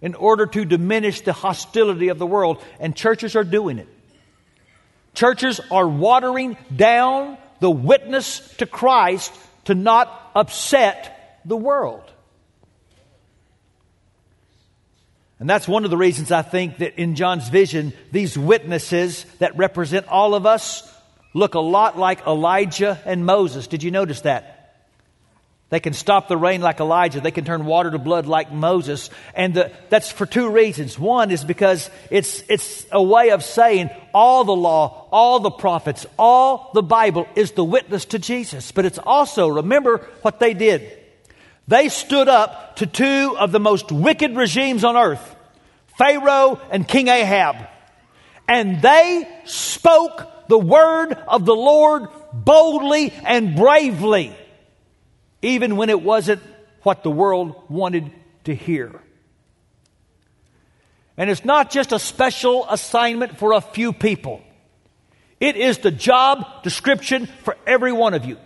in 0.00 0.14
order 0.14 0.46
to 0.46 0.64
diminish 0.64 1.22
the 1.22 1.32
hostility 1.32 2.08
of 2.08 2.18
the 2.18 2.26
world, 2.26 2.62
and 2.78 2.94
churches 2.94 3.36
are 3.36 3.44
doing 3.44 3.78
it. 3.78 3.88
Churches 5.14 5.60
are 5.70 5.88
watering 5.88 6.56
down 6.74 7.38
the 7.60 7.70
witness 7.70 8.40
to 8.56 8.66
Christ 8.66 9.32
to 9.64 9.74
not 9.74 10.32
upset 10.34 11.40
the 11.44 11.56
world. 11.56 12.02
And 15.40 15.48
that's 15.48 15.66
one 15.66 15.84
of 15.84 15.90
the 15.90 15.96
reasons 15.96 16.30
I 16.30 16.42
think 16.42 16.78
that 16.78 17.00
in 17.00 17.16
John's 17.16 17.48
vision, 17.48 17.92
these 18.12 18.36
witnesses 18.38 19.24
that 19.38 19.56
represent 19.56 20.06
all 20.08 20.34
of 20.34 20.46
us 20.46 20.90
look 21.34 21.54
a 21.54 21.60
lot 21.60 21.98
like 21.98 22.26
Elijah 22.26 23.00
and 23.04 23.26
Moses. 23.26 23.66
Did 23.66 23.82
you 23.82 23.90
notice 23.90 24.22
that? 24.22 24.53
They 25.74 25.80
can 25.80 25.92
stop 25.92 26.28
the 26.28 26.36
rain 26.36 26.60
like 26.60 26.78
Elijah. 26.78 27.20
They 27.20 27.32
can 27.32 27.44
turn 27.44 27.66
water 27.66 27.90
to 27.90 27.98
blood 27.98 28.26
like 28.26 28.52
Moses. 28.52 29.10
And 29.34 29.54
the, 29.54 29.72
that's 29.88 30.08
for 30.08 30.24
two 30.24 30.48
reasons. 30.48 30.96
One 30.96 31.32
is 31.32 31.42
because 31.42 31.90
it's, 32.12 32.44
it's 32.48 32.86
a 32.92 33.02
way 33.02 33.30
of 33.30 33.42
saying 33.42 33.90
all 34.14 34.44
the 34.44 34.54
law, 34.54 35.08
all 35.10 35.40
the 35.40 35.50
prophets, 35.50 36.06
all 36.16 36.70
the 36.74 36.82
Bible 36.84 37.26
is 37.34 37.50
the 37.50 37.64
witness 37.64 38.04
to 38.04 38.20
Jesus. 38.20 38.70
But 38.70 38.84
it's 38.84 39.00
also, 39.00 39.48
remember 39.48 40.06
what 40.22 40.38
they 40.38 40.54
did. 40.54 40.96
They 41.66 41.88
stood 41.88 42.28
up 42.28 42.76
to 42.76 42.86
two 42.86 43.34
of 43.36 43.50
the 43.50 43.58
most 43.58 43.90
wicked 43.90 44.36
regimes 44.36 44.84
on 44.84 44.96
earth, 44.96 45.34
Pharaoh 45.98 46.60
and 46.70 46.86
King 46.86 47.08
Ahab. 47.08 47.56
And 48.46 48.80
they 48.80 49.28
spoke 49.44 50.46
the 50.46 50.56
word 50.56 51.14
of 51.14 51.44
the 51.44 51.56
Lord 51.56 52.06
boldly 52.32 53.12
and 53.24 53.56
bravely 53.56 54.36
even 55.44 55.76
when 55.76 55.90
it 55.90 56.00
wasn't 56.00 56.42
what 56.82 57.02
the 57.02 57.10
world 57.10 57.54
wanted 57.68 58.10
to 58.44 58.54
hear. 58.54 59.00
And 61.16 61.30
it's 61.30 61.44
not 61.44 61.70
just 61.70 61.92
a 61.92 61.98
special 61.98 62.66
assignment 62.68 63.36
for 63.38 63.52
a 63.52 63.60
few 63.60 63.92
people. 63.92 64.42
It 65.40 65.56
is 65.56 65.78
the 65.78 65.90
job 65.90 66.62
description 66.62 67.26
for 67.44 67.56
every 67.66 67.92
one 67.92 68.14
of 68.14 68.24
you. 68.24 68.38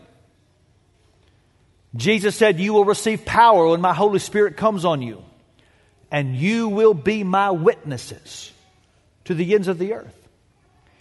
Jesus 1.96 2.36
said, 2.36 2.60
You 2.60 2.74
will 2.74 2.84
receive 2.84 3.24
power 3.24 3.68
when 3.68 3.80
my 3.80 3.94
Holy 3.94 4.18
Spirit 4.18 4.56
comes 4.56 4.84
on 4.84 5.00
you, 5.00 5.22
and 6.10 6.36
you 6.36 6.68
will 6.68 6.94
be 6.94 7.24
my 7.24 7.52
witnesses 7.52 8.52
to 9.24 9.34
the 9.34 9.54
ends 9.54 9.68
of 9.68 9.78
the 9.78 9.94
earth. 9.94 10.14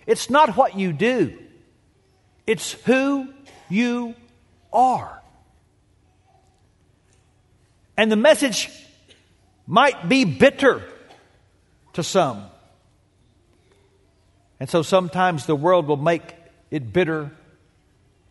It's 0.06 0.30
not 0.30 0.56
what 0.56 0.78
you 0.78 0.94
do, 0.94 1.38
it's 2.46 2.74
who 2.84 3.28
you 3.68 4.16
are. 4.72 5.17
And 7.98 8.12
the 8.12 8.16
message 8.16 8.70
might 9.66 10.08
be 10.08 10.24
bitter 10.24 10.84
to 11.94 12.04
some. 12.04 12.46
And 14.60 14.70
so 14.70 14.84
sometimes 14.84 15.46
the 15.46 15.56
world 15.56 15.88
will 15.88 15.98
make 15.98 16.36
it 16.72 16.94
bitter 16.94 17.32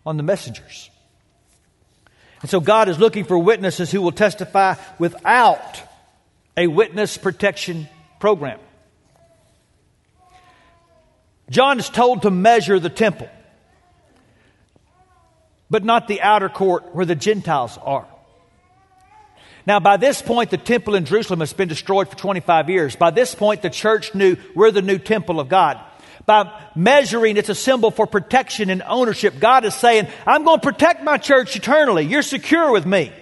on 0.05 0.17
the 0.17 0.23
messengers. 0.23 0.91
And 2.43 2.51
so 2.51 2.61
God 2.61 2.89
is 2.89 2.99
looking 2.99 3.25
for 3.25 3.39
witnesses 3.39 3.91
who 3.91 4.01
will 4.01 4.13
testify 4.13 4.75
without 4.99 5.83
a 6.57 6.69
witness 6.69 7.17
protection 7.17 7.89
program. 8.21 8.61
John 11.51 11.79
is 11.79 11.89
told 11.89 12.23
to 12.23 12.31
measure 12.31 12.79
the 12.79 12.91
temple, 12.91 13.29
but 15.71 15.85
not 15.85 16.09
the 16.09 16.21
outer 16.21 16.49
court 16.49 16.95
where 16.95 17.07
the 17.07 17.15
Gentiles 17.15 17.79
are. 17.83 18.07
Now, 19.67 19.81
by 19.81 19.97
this 19.97 20.23
point, 20.23 20.51
the 20.51 20.59
temple 20.59 20.95
in 20.95 21.05
Jerusalem 21.05 21.41
has 21.41 21.53
been 21.53 21.69
destroyed 21.69 22.09
for 22.09 22.17
25 22.17 22.71
years. 22.71 22.95
By 22.95 23.11
this 23.11 23.35
point, 23.35 23.63
the 23.63 23.71
church 23.71 24.15
knew 24.15 24.37
we're 24.55 24.71
the 24.71 24.81
new 24.81 24.99
temple 24.99 25.41
of 25.41 25.49
God. 25.49 25.81
By 26.25 26.53
measuring, 26.77 27.37
it's 27.37 27.49
a 27.49 27.55
symbol 27.55 27.91
for 27.91 28.07
protection 28.07 28.71
and 28.71 28.83
ownership. 28.83 29.39
God 29.41 29.65
is 29.65 29.75
saying, 29.75 30.07
I'm 30.27 30.45
going 30.45 30.61
to 30.61 30.67
protect 30.67 31.03
my 31.03 31.19
church 31.19 31.57
eternally. 31.57 32.05
You're 32.05 32.23
secure 32.23 32.71
with 32.71 32.87
me. 32.87 33.13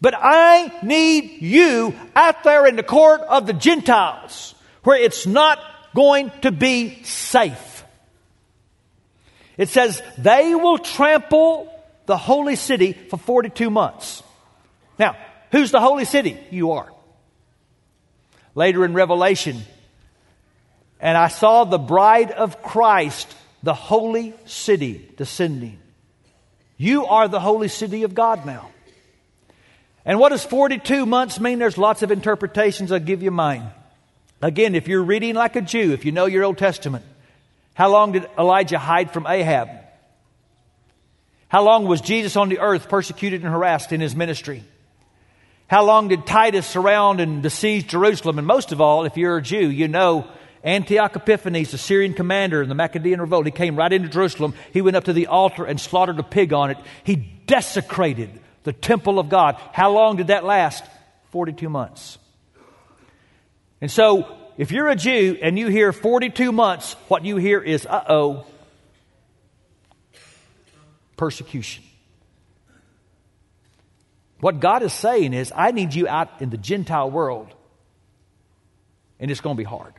But 0.00 0.14
I 0.16 0.80
need 0.82 1.42
you 1.42 1.94
out 2.14 2.42
there 2.44 2.66
in 2.66 2.76
the 2.76 2.82
court 2.82 3.20
of 3.22 3.46
the 3.46 3.52
Gentiles 3.52 4.54
where 4.82 5.00
it's 5.00 5.26
not 5.26 5.58
going 5.94 6.32
to 6.42 6.50
be 6.50 7.02
safe. 7.04 7.84
It 9.56 9.68
says, 9.68 10.02
they 10.18 10.54
will 10.54 10.78
trample 10.78 11.72
the 12.06 12.16
holy 12.16 12.56
city 12.56 12.92
for 12.92 13.16
42 13.16 13.70
months. 13.70 14.22
Now, 14.98 15.16
Who's 15.52 15.70
the 15.70 15.80
holy 15.80 16.06
city? 16.06 16.38
You 16.50 16.72
are. 16.72 16.90
Later 18.54 18.84
in 18.84 18.94
Revelation, 18.94 19.62
and 20.98 21.16
I 21.16 21.28
saw 21.28 21.64
the 21.64 21.78
bride 21.78 22.30
of 22.30 22.62
Christ, 22.62 23.32
the 23.62 23.74
holy 23.74 24.34
city, 24.46 25.10
descending. 25.16 25.78
You 26.76 27.06
are 27.06 27.28
the 27.28 27.40
holy 27.40 27.68
city 27.68 28.02
of 28.02 28.14
God 28.14 28.44
now. 28.44 28.70
And 30.04 30.18
what 30.18 30.30
does 30.30 30.44
42 30.44 31.06
months 31.06 31.38
mean? 31.38 31.58
There's 31.58 31.78
lots 31.78 32.02
of 32.02 32.10
interpretations. 32.10 32.90
I'll 32.90 32.98
give 32.98 33.22
you 33.22 33.30
mine. 33.30 33.70
Again, 34.40 34.74
if 34.74 34.88
you're 34.88 35.02
reading 35.02 35.34
like 35.34 35.54
a 35.54 35.60
Jew, 35.60 35.92
if 35.92 36.04
you 36.04 36.12
know 36.12 36.26
your 36.26 36.44
Old 36.44 36.58
Testament, 36.58 37.04
how 37.74 37.90
long 37.90 38.12
did 38.12 38.28
Elijah 38.36 38.78
hide 38.78 39.12
from 39.12 39.26
Ahab? 39.26 39.68
How 41.48 41.62
long 41.62 41.86
was 41.86 42.00
Jesus 42.00 42.36
on 42.36 42.48
the 42.48 42.58
earth 42.58 42.88
persecuted 42.88 43.42
and 43.42 43.52
harassed 43.52 43.92
in 43.92 44.00
his 44.00 44.16
ministry? 44.16 44.64
How 45.72 45.86
long 45.86 46.08
did 46.08 46.26
Titus 46.26 46.66
surround 46.66 47.18
and 47.18 47.40
besiege 47.40 47.86
Jerusalem? 47.86 48.36
And 48.36 48.46
most 48.46 48.72
of 48.72 48.82
all, 48.82 49.06
if 49.06 49.16
you're 49.16 49.38
a 49.38 49.42
Jew, 49.42 49.70
you 49.70 49.88
know 49.88 50.28
Antiochus 50.62 51.22
Epiphanes, 51.22 51.70
the 51.70 51.78
Syrian 51.78 52.12
commander 52.12 52.60
in 52.60 52.68
the 52.68 52.74
Maccabean 52.74 53.22
revolt, 53.22 53.46
he 53.46 53.52
came 53.52 53.74
right 53.74 53.90
into 53.90 54.10
Jerusalem. 54.10 54.52
He 54.74 54.82
went 54.82 54.96
up 54.98 55.04
to 55.04 55.14
the 55.14 55.28
altar 55.28 55.64
and 55.64 55.80
slaughtered 55.80 56.18
a 56.18 56.22
pig 56.22 56.52
on 56.52 56.72
it. 56.72 56.76
He 57.04 57.16
desecrated 57.16 58.38
the 58.64 58.74
temple 58.74 59.18
of 59.18 59.30
God. 59.30 59.56
How 59.72 59.92
long 59.92 60.16
did 60.16 60.26
that 60.26 60.44
last? 60.44 60.84
42 61.30 61.70
months. 61.70 62.18
And 63.80 63.90
so, 63.90 64.28
if 64.58 64.72
you're 64.72 64.90
a 64.90 64.94
Jew 64.94 65.38
and 65.40 65.58
you 65.58 65.68
hear 65.68 65.94
42 65.94 66.52
months, 66.52 66.96
what 67.08 67.24
you 67.24 67.38
hear 67.38 67.62
is, 67.62 67.86
uh 67.86 68.04
oh, 68.10 68.44
persecution. 71.16 71.82
What 74.42 74.58
God 74.58 74.82
is 74.82 74.92
saying 74.92 75.34
is, 75.34 75.52
I 75.54 75.70
need 75.70 75.94
you 75.94 76.08
out 76.08 76.42
in 76.42 76.50
the 76.50 76.56
Gentile 76.56 77.08
world, 77.08 77.54
and 79.20 79.30
it's 79.30 79.40
going 79.40 79.54
to 79.54 79.58
be 79.58 79.64
hard. 79.64 79.94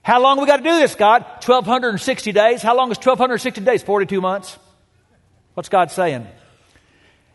How 0.00 0.22
long 0.22 0.40
we 0.40 0.46
got 0.46 0.56
to 0.56 0.62
do 0.62 0.74
this, 0.78 0.94
God? 0.94 1.20
1,260 1.44 2.32
days. 2.32 2.62
How 2.62 2.74
long 2.74 2.90
is 2.90 2.96
1,260 2.96 3.60
days? 3.60 3.82
42 3.82 4.22
months. 4.22 4.58
What's 5.52 5.68
God 5.68 5.90
saying? 5.90 6.26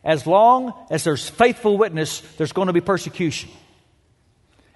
As 0.03 0.25
long 0.25 0.73
as 0.89 1.03
there's 1.03 1.29
faithful 1.29 1.77
witness, 1.77 2.21
there's 2.37 2.51
going 2.51 2.65
to 2.65 2.73
be 2.73 2.81
persecution. 2.81 3.51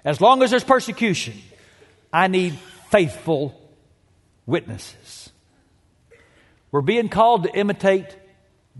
As 0.03 0.21
long 0.21 0.43
as 0.43 0.51
there's 0.51 0.63
persecution, 0.63 1.41
I 2.13 2.27
need 2.27 2.53
faithful 2.91 3.59
witnesses. 4.45 5.31
We're 6.71 6.81
being 6.81 7.09
called 7.09 7.45
to 7.45 7.55
imitate 7.57 8.15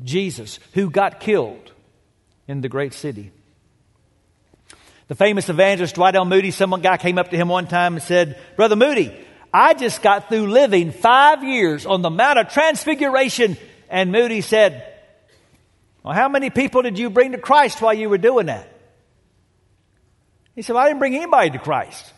Jesus, 0.03 0.59
who 0.73 0.91
got 0.91 1.19
killed 1.19 1.71
in 2.47 2.61
the 2.61 2.69
great 2.69 2.93
city. 2.93 3.31
The 5.07 5.15
famous 5.15 5.49
evangelist 5.49 5.95
Dwight 5.95 6.15
L. 6.15 6.25
Moody, 6.25 6.51
some 6.51 6.71
guy 6.81 6.97
came 6.97 7.17
up 7.17 7.29
to 7.29 7.37
him 7.37 7.47
one 7.47 7.67
time 7.67 7.93
and 7.93 8.03
said, 8.03 8.39
Brother 8.55 8.75
Moody, 8.75 9.15
I 9.53 9.73
just 9.73 10.01
got 10.01 10.29
through 10.29 10.47
living 10.47 10.91
five 10.91 11.43
years 11.43 11.85
on 11.85 12.01
the 12.01 12.09
Mount 12.09 12.39
of 12.39 12.49
Transfiguration. 12.49 13.57
And 13.89 14.11
Moody 14.11 14.41
said, 14.41 14.91
Well, 16.03 16.13
how 16.13 16.27
many 16.27 16.49
people 16.49 16.81
did 16.81 16.97
you 16.97 17.09
bring 17.09 17.33
to 17.33 17.37
Christ 17.37 17.81
while 17.81 17.93
you 17.93 18.09
were 18.09 18.17
doing 18.17 18.47
that? 18.47 18.71
He 20.55 20.61
said, 20.61 20.73
well, 20.73 20.83
I 20.83 20.87
didn't 20.87 20.99
bring 20.99 21.15
anybody 21.15 21.51
to 21.51 21.59
Christ. 21.59 22.13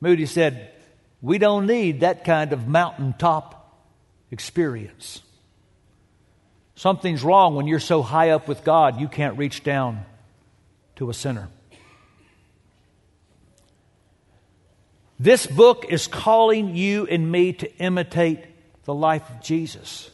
Moody 0.00 0.26
said, 0.26 0.72
We 1.20 1.38
don't 1.38 1.66
need 1.66 2.00
that 2.00 2.24
kind 2.24 2.52
of 2.52 2.66
mountaintop 2.66 3.58
experience. 4.30 5.20
Something's 6.82 7.22
wrong 7.22 7.54
when 7.54 7.68
you're 7.68 7.78
so 7.78 8.02
high 8.02 8.30
up 8.30 8.48
with 8.48 8.64
God 8.64 9.00
you 9.00 9.06
can't 9.06 9.38
reach 9.38 9.62
down 9.62 10.04
to 10.96 11.10
a 11.10 11.14
sinner. 11.14 11.48
This 15.16 15.46
book 15.46 15.86
is 15.90 16.08
calling 16.08 16.74
you 16.74 17.06
and 17.06 17.30
me 17.30 17.52
to 17.52 17.72
imitate 17.76 18.40
the 18.82 18.92
life 18.92 19.30
of 19.30 19.40
Jesus. 19.40 20.10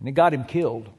And 0.00 0.08
it 0.10 0.12
got 0.12 0.34
him 0.34 0.44
killed. 0.44 0.90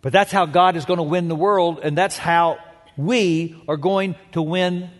But 0.00 0.12
that's 0.12 0.30
how 0.30 0.46
God 0.46 0.76
is 0.76 0.84
going 0.84 0.98
to 0.98 1.02
win 1.02 1.26
the 1.26 1.34
world, 1.34 1.80
and 1.82 1.98
that's 1.98 2.16
how 2.16 2.58
we 2.96 3.60
are 3.66 3.76
going 3.76 4.14
to 4.30 4.42
win 4.42 4.90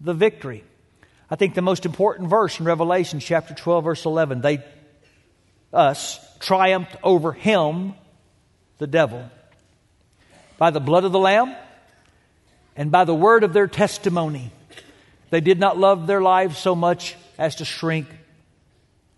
the 0.00 0.14
victory. 0.14 0.62
I 1.28 1.34
think 1.34 1.56
the 1.56 1.60
most 1.60 1.84
important 1.84 2.30
verse 2.30 2.60
in 2.60 2.66
Revelation 2.66 3.18
chapter 3.18 3.52
12, 3.52 3.82
verse 3.82 4.04
11, 4.04 4.42
they 4.42 4.62
us 5.72 6.20
triumphed 6.38 6.96
over 7.02 7.32
him, 7.32 7.94
the 8.78 8.86
devil, 8.86 9.30
by 10.58 10.70
the 10.70 10.80
blood 10.80 11.04
of 11.04 11.12
the 11.12 11.18
Lamb 11.18 11.54
and 12.76 12.90
by 12.90 13.04
the 13.04 13.14
word 13.14 13.44
of 13.44 13.52
their 13.52 13.66
testimony. 13.66 14.50
They 15.30 15.40
did 15.40 15.58
not 15.58 15.78
love 15.78 16.06
their 16.06 16.20
lives 16.20 16.58
so 16.58 16.74
much 16.74 17.16
as 17.38 17.56
to 17.56 17.64
shrink 17.64 18.06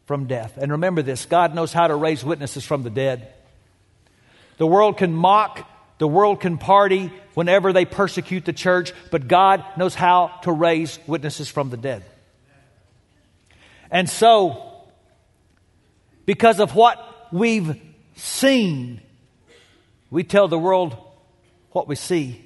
from 0.07 0.27
death. 0.27 0.57
And 0.57 0.73
remember 0.73 1.03
this 1.03 1.27
God 1.27 1.55
knows 1.55 1.73
how 1.73 1.87
to 1.87 1.95
raise 1.95 2.25
witnesses 2.25 2.65
from 2.65 2.83
the 2.83 2.91
dead. 2.91 3.33
The 4.59 4.67
world 4.67 4.99
can 4.99 5.13
mock, 5.13 5.69
the 5.99 6.07
world 6.07 6.41
can 6.41 6.59
party 6.59 7.13
whenever 7.35 7.73
they 7.73 7.85
persecute 7.85 8.45
the 8.45 8.53
church, 8.53 8.93
but 9.11 9.27
God 9.27 9.65
knows 9.77 9.95
how 9.95 10.29
to 10.43 10.53
raise 10.53 10.99
witnesses 11.07 11.49
from 11.49 11.71
the 11.71 11.77
dead. 11.77 12.05
And 13.91 14.09
so, 14.09 14.74
because 16.27 16.61
of 16.61 16.75
what 16.75 17.29
we've 17.33 17.81
seen, 18.17 19.01
we 20.11 20.25
tell 20.25 20.49
the 20.49 20.59
world 20.59 20.97
what 21.71 21.89
we 21.89 21.97
see. 21.97 22.41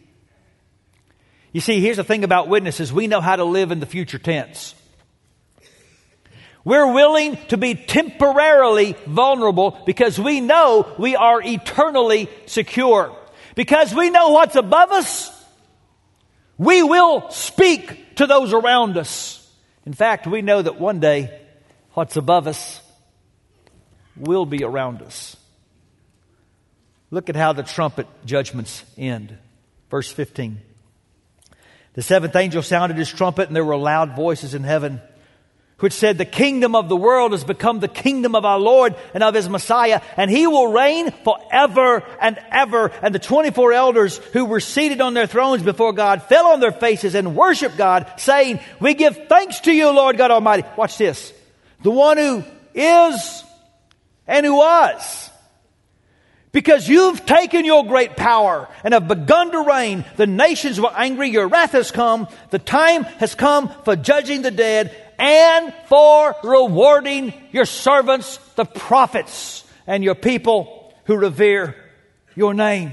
You 1.52 1.60
see, 1.60 1.80
here's 1.80 1.96
the 1.96 2.04
thing 2.04 2.24
about 2.24 2.48
witnesses 2.48 2.92
we 2.92 3.06
know 3.06 3.20
how 3.20 3.36
to 3.36 3.44
live 3.44 3.70
in 3.70 3.80
the 3.80 3.86
future 3.86 4.18
tense. 4.18 4.74
We're 6.64 6.92
willing 6.92 7.38
to 7.48 7.56
be 7.56 7.74
temporarily 7.74 8.94
vulnerable 9.06 9.80
because 9.86 10.18
we 10.18 10.40
know 10.40 10.92
we 10.98 11.16
are 11.16 11.40
eternally 11.40 12.28
secure. 12.46 13.16
Because 13.54 13.94
we 13.94 14.10
know 14.10 14.30
what's 14.30 14.54
above 14.54 14.92
us, 14.92 15.30
we 16.58 16.82
will 16.82 17.30
speak 17.30 18.16
to 18.16 18.26
those 18.26 18.52
around 18.52 18.98
us. 18.98 19.34
In 19.86 19.94
fact, 19.94 20.26
we 20.26 20.42
know 20.42 20.60
that 20.60 20.78
one 20.78 21.00
day 21.00 21.40
what's 21.94 22.16
above 22.16 22.46
us 22.46 22.82
will 24.20 24.46
be 24.46 24.64
around 24.64 25.02
us. 25.02 25.36
Look 27.10 27.28
at 27.28 27.36
how 27.36 27.52
the 27.52 27.62
trumpet 27.62 28.06
judgments 28.24 28.84
end. 28.96 29.36
Verse 29.90 30.10
15. 30.10 30.60
The 31.94 32.02
seventh 32.02 32.36
angel 32.36 32.62
sounded 32.62 32.98
his 32.98 33.10
trumpet, 33.10 33.48
and 33.48 33.56
there 33.56 33.64
were 33.64 33.76
loud 33.76 34.14
voices 34.14 34.54
in 34.54 34.62
heaven 34.62 35.00
which 35.78 35.92
said, 35.92 36.18
The 36.18 36.24
kingdom 36.24 36.74
of 36.74 36.88
the 36.88 36.96
world 36.96 37.32
has 37.32 37.44
become 37.44 37.80
the 37.80 37.88
kingdom 37.88 38.34
of 38.34 38.44
our 38.44 38.58
Lord 38.58 38.96
and 39.14 39.22
of 39.22 39.34
his 39.34 39.48
Messiah, 39.48 40.00
and 40.16 40.30
he 40.30 40.46
will 40.46 40.72
reign 40.72 41.10
forever 41.10 42.04
and 42.20 42.38
ever. 42.50 42.90
And 43.02 43.14
the 43.14 43.20
24 43.20 43.72
elders 43.72 44.18
who 44.32 44.44
were 44.44 44.60
seated 44.60 45.00
on 45.00 45.14
their 45.14 45.26
thrones 45.26 45.62
before 45.62 45.92
God 45.92 46.22
fell 46.24 46.46
on 46.48 46.60
their 46.60 46.72
faces 46.72 47.14
and 47.14 47.36
worshiped 47.36 47.76
God, 47.76 48.12
saying, 48.16 48.60
We 48.80 48.94
give 48.94 49.28
thanks 49.28 49.60
to 49.60 49.72
you, 49.72 49.90
Lord 49.90 50.18
God 50.18 50.30
Almighty. 50.30 50.64
Watch 50.76 50.98
this. 50.98 51.32
The 51.82 51.90
one 51.90 52.16
who 52.16 52.44
is 52.74 53.44
and 54.28 54.46
who 54.46 54.56
was 54.56 55.30
because 56.52 56.88
you've 56.88 57.26
taken 57.26 57.64
your 57.64 57.84
great 57.84 58.16
power 58.16 58.68
and 58.82 58.94
have 58.94 59.08
begun 59.08 59.52
to 59.52 59.62
reign. 59.62 60.04
The 60.16 60.26
nations 60.26 60.80
were 60.80 60.92
angry. 60.94 61.28
Your 61.30 61.48
wrath 61.48 61.72
has 61.72 61.90
come. 61.90 62.28
The 62.50 62.58
time 62.58 63.04
has 63.04 63.34
come 63.34 63.68
for 63.84 63.96
judging 63.96 64.42
the 64.42 64.50
dead 64.50 64.94
and 65.18 65.74
for 65.86 66.34
rewarding 66.42 67.32
your 67.52 67.64
servants, 67.64 68.38
the 68.54 68.64
prophets, 68.64 69.64
and 69.86 70.02
your 70.02 70.14
people 70.14 70.92
who 71.04 71.16
revere 71.16 71.74
your 72.34 72.54
name. 72.54 72.92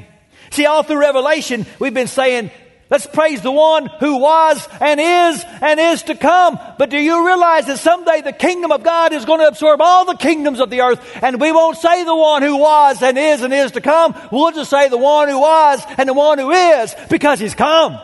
See, 0.51 0.65
all 0.65 0.83
through 0.83 0.99
Revelation, 0.99 1.65
we've 1.79 1.93
been 1.93 2.07
saying 2.07 2.51
Let's 2.89 3.07
praise 3.07 3.41
the 3.41 3.51
one 3.51 3.87
who 3.99 4.17
was 4.17 4.67
and 4.79 4.99
is 4.99 5.43
and 5.61 5.79
is 5.79 6.03
to 6.03 6.15
come. 6.15 6.59
But 6.77 6.91
do 6.91 6.99
you 6.99 7.25
realize 7.25 7.65
that 7.65 7.79
someday 7.79 8.21
the 8.21 8.31
kingdom 8.31 8.71
of 8.71 8.83
God 8.83 9.11
is 9.11 9.25
going 9.25 9.39
to 9.39 9.47
absorb 9.47 9.81
all 9.81 10.05
the 10.05 10.17
kingdoms 10.17 10.59
of 10.59 10.69
the 10.69 10.81
earth 10.81 11.01
and 11.23 11.41
we 11.41 11.51
won't 11.51 11.77
say 11.77 12.03
the 12.03 12.15
one 12.15 12.43
who 12.43 12.57
was 12.57 13.01
and 13.01 13.17
is 13.17 13.41
and 13.41 13.53
is 13.53 13.71
to 13.71 13.81
come. 13.81 14.15
We'll 14.31 14.51
just 14.51 14.69
say 14.69 14.87
the 14.89 14.97
one 14.97 15.29
who 15.29 15.39
was 15.39 15.81
and 15.97 16.07
the 16.07 16.13
one 16.13 16.37
who 16.37 16.51
is 16.51 16.95
because 17.09 17.39
he's 17.39 17.55
come. 17.55 17.99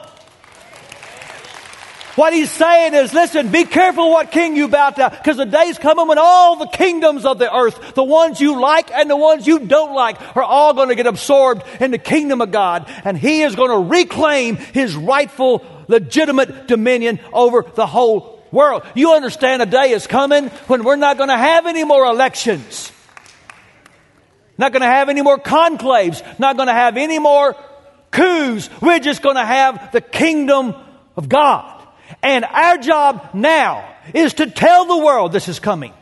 What 2.15 2.33
he's 2.33 2.51
saying 2.51 2.93
is, 2.93 3.13
listen, 3.13 3.51
be 3.51 3.63
careful 3.63 4.09
what 4.09 4.31
king 4.31 4.55
you 4.57 4.67
bow 4.67 4.89
to, 4.89 5.09
because 5.09 5.37
the 5.37 5.45
day's 5.45 5.77
coming 5.77 6.07
when 6.07 6.17
all 6.17 6.57
the 6.57 6.67
kingdoms 6.67 7.23
of 7.25 7.39
the 7.39 7.53
earth, 7.53 7.93
the 7.95 8.03
ones 8.03 8.41
you 8.41 8.59
like 8.59 8.91
and 8.91 9.09
the 9.09 9.15
ones 9.15 9.47
you 9.47 9.59
don't 9.59 9.93
like, 9.93 10.19
are 10.35 10.43
all 10.43 10.73
going 10.73 10.89
to 10.89 10.95
get 10.95 11.07
absorbed 11.07 11.63
in 11.79 11.91
the 11.91 11.97
kingdom 11.97 12.41
of 12.41 12.51
God. 12.51 12.91
And 13.05 13.17
he 13.17 13.43
is 13.43 13.55
going 13.55 13.71
to 13.71 13.89
reclaim 13.89 14.57
his 14.57 14.95
rightful, 14.95 15.65
legitimate 15.87 16.67
dominion 16.67 17.19
over 17.31 17.65
the 17.75 17.87
whole 17.87 18.43
world. 18.51 18.83
You 18.93 19.13
understand 19.13 19.61
a 19.61 19.65
day 19.65 19.91
is 19.91 20.05
coming 20.05 20.49
when 20.67 20.83
we're 20.83 20.97
not 20.97 21.17
going 21.17 21.29
to 21.29 21.37
have 21.37 21.65
any 21.65 21.85
more 21.85 22.05
elections. 22.05 22.91
Not 24.57 24.73
going 24.73 24.81
to 24.81 24.87
have 24.87 25.07
any 25.07 25.21
more 25.21 25.39
conclaves. 25.39 26.21
Not 26.39 26.57
going 26.57 26.67
to 26.67 26.73
have 26.73 26.97
any 26.97 27.19
more 27.19 27.55
coups. 28.11 28.69
We're 28.81 28.99
just 28.99 29.21
going 29.21 29.37
to 29.37 29.45
have 29.45 29.93
the 29.93 30.01
kingdom 30.01 30.75
of 31.15 31.29
God. 31.29 31.80
And 32.21 32.45
our 32.45 32.77
job 32.77 33.29
now 33.33 33.87
is 34.13 34.35
to 34.35 34.49
tell 34.49 34.85
the 34.85 34.97
world 34.97 35.31
this 35.31 35.47
is 35.47 35.59
coming 35.59 35.93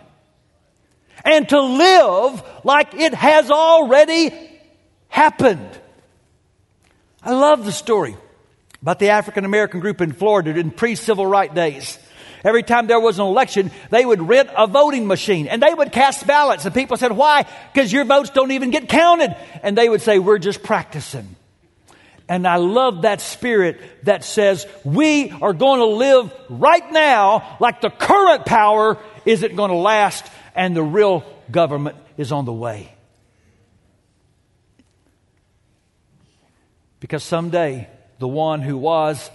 and 1.25 1.47
to 1.49 1.61
live 1.61 2.43
like 2.63 2.93
it 2.93 3.13
has 3.13 3.51
already 3.51 4.31
happened. 5.07 5.69
I 7.21 7.33
love 7.33 7.65
the 7.65 7.71
story 7.71 8.15
about 8.81 8.99
the 8.99 9.09
African 9.09 9.45
American 9.45 9.79
group 9.79 10.01
in 10.01 10.13
Florida 10.13 10.57
in 10.57 10.71
pre 10.71 10.95
civil 10.95 11.25
rights 11.25 11.53
days. 11.53 11.99
Every 12.43 12.63
time 12.63 12.87
there 12.87 12.99
was 12.99 13.19
an 13.19 13.25
election, 13.25 13.69
they 13.89 14.05
would 14.05 14.21
rent 14.21 14.49
a 14.55 14.65
voting 14.65 15.07
machine 15.07 15.47
and 15.47 15.61
they 15.61 15.73
would 15.73 15.91
cast 15.91 16.25
ballots. 16.25 16.63
And 16.63 16.73
people 16.73 16.95
said, 16.95 17.11
Why? 17.11 17.45
Because 17.73 17.91
your 17.91 18.05
votes 18.05 18.29
don't 18.29 18.51
even 18.51 18.69
get 18.69 18.87
counted. 18.87 19.35
And 19.61 19.77
they 19.77 19.89
would 19.89 20.01
say, 20.01 20.19
We're 20.19 20.39
just 20.39 20.63
practicing. 20.63 21.35
And 22.29 22.47
I 22.47 22.57
love 22.57 23.01
that 23.01 23.21
spirit 23.21 23.81
that 24.03 24.23
says 24.23 24.67
we 24.85 25.31
are 25.31 25.51
going 25.51 25.79
to 25.79 25.87
live 25.87 26.31
right 26.47 26.91
now 26.91 27.57
like 27.59 27.81
the 27.81 27.89
current 27.89 28.45
power 28.45 28.99
isn't 29.25 29.55
going 29.55 29.71
to 29.71 29.77
last 29.77 30.23
and 30.55 30.75
the 30.75 30.83
real 30.83 31.23
government 31.49 31.97
is 32.17 32.31
on 32.31 32.45
the 32.45 32.53
way. 32.53 32.93
Because 36.99 37.23
someday 37.23 37.89
the 38.19 38.27
one 38.27 38.61
who 38.61 38.77
was 38.77 39.31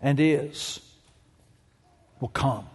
and 0.00 0.18
is 0.18 0.80
will 2.20 2.28
come. 2.28 2.66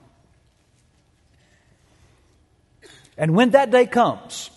And 3.17 3.35
when 3.35 3.49
that 3.51 3.71
day 3.71 3.87
comes, 3.87 4.51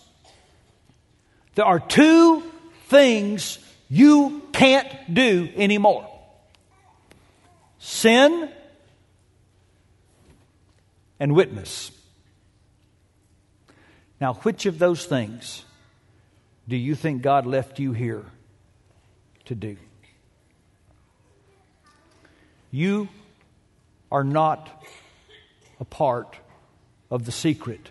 there 1.54 1.64
are 1.64 1.80
two 1.80 2.42
things 2.88 3.58
you 3.94 4.40
can't 4.54 5.12
do 5.12 5.50
anymore 5.54 6.08
sin 7.78 8.48
and 11.20 11.34
witness. 11.34 11.90
Now, 14.18 14.32
which 14.34 14.64
of 14.64 14.78
those 14.78 15.04
things 15.04 15.66
do 16.66 16.74
you 16.74 16.94
think 16.94 17.20
God 17.20 17.44
left 17.44 17.78
you 17.78 17.92
here 17.92 18.24
to 19.44 19.54
do? 19.54 19.76
You 22.70 23.10
are 24.10 24.24
not 24.24 24.86
a 25.80 25.84
part 25.84 26.36
of 27.10 27.26
the 27.26 27.32
secret 27.32 27.90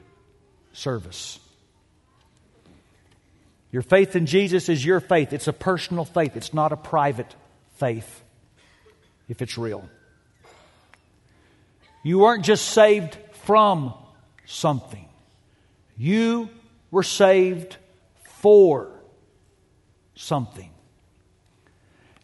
service. 0.74 1.40
Your 3.72 3.82
faith 3.82 4.16
in 4.16 4.26
Jesus 4.26 4.68
is 4.70 4.86
your 4.86 5.00
faith. 5.00 5.32
It's 5.34 5.48
a 5.48 5.54
personal 5.54 6.06
faith, 6.06 6.36
it's 6.36 6.54
not 6.54 6.72
a 6.72 6.78
private 6.78 7.36
faith 7.78 8.22
if 9.30 9.42
it's 9.42 9.58
real. 9.58 9.90
You 12.04 12.20
weren't 12.20 12.44
just 12.44 12.66
saved 12.68 13.18
from 13.46 13.94
something, 14.46 15.08
you 15.98 16.50
were 16.90 17.04
saved 17.04 17.78
for 18.24 18.92
something. 20.16 20.70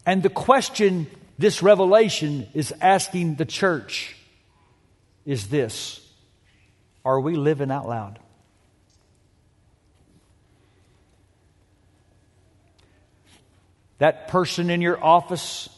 And 0.04 0.22
the 0.22 0.30
question 0.30 1.06
this 1.38 1.62
revelation 1.62 2.48
is 2.54 2.74
asking 2.80 3.36
the 3.36 3.44
church 3.44 4.16
is 5.24 5.48
this 5.48 6.00
Are 7.04 7.20
we 7.20 7.36
living 7.36 7.70
out 7.70 7.88
loud? 7.88 8.18
That 13.98 14.28
person 14.28 14.70
in 14.70 14.80
your 14.80 15.02
office 15.02 15.68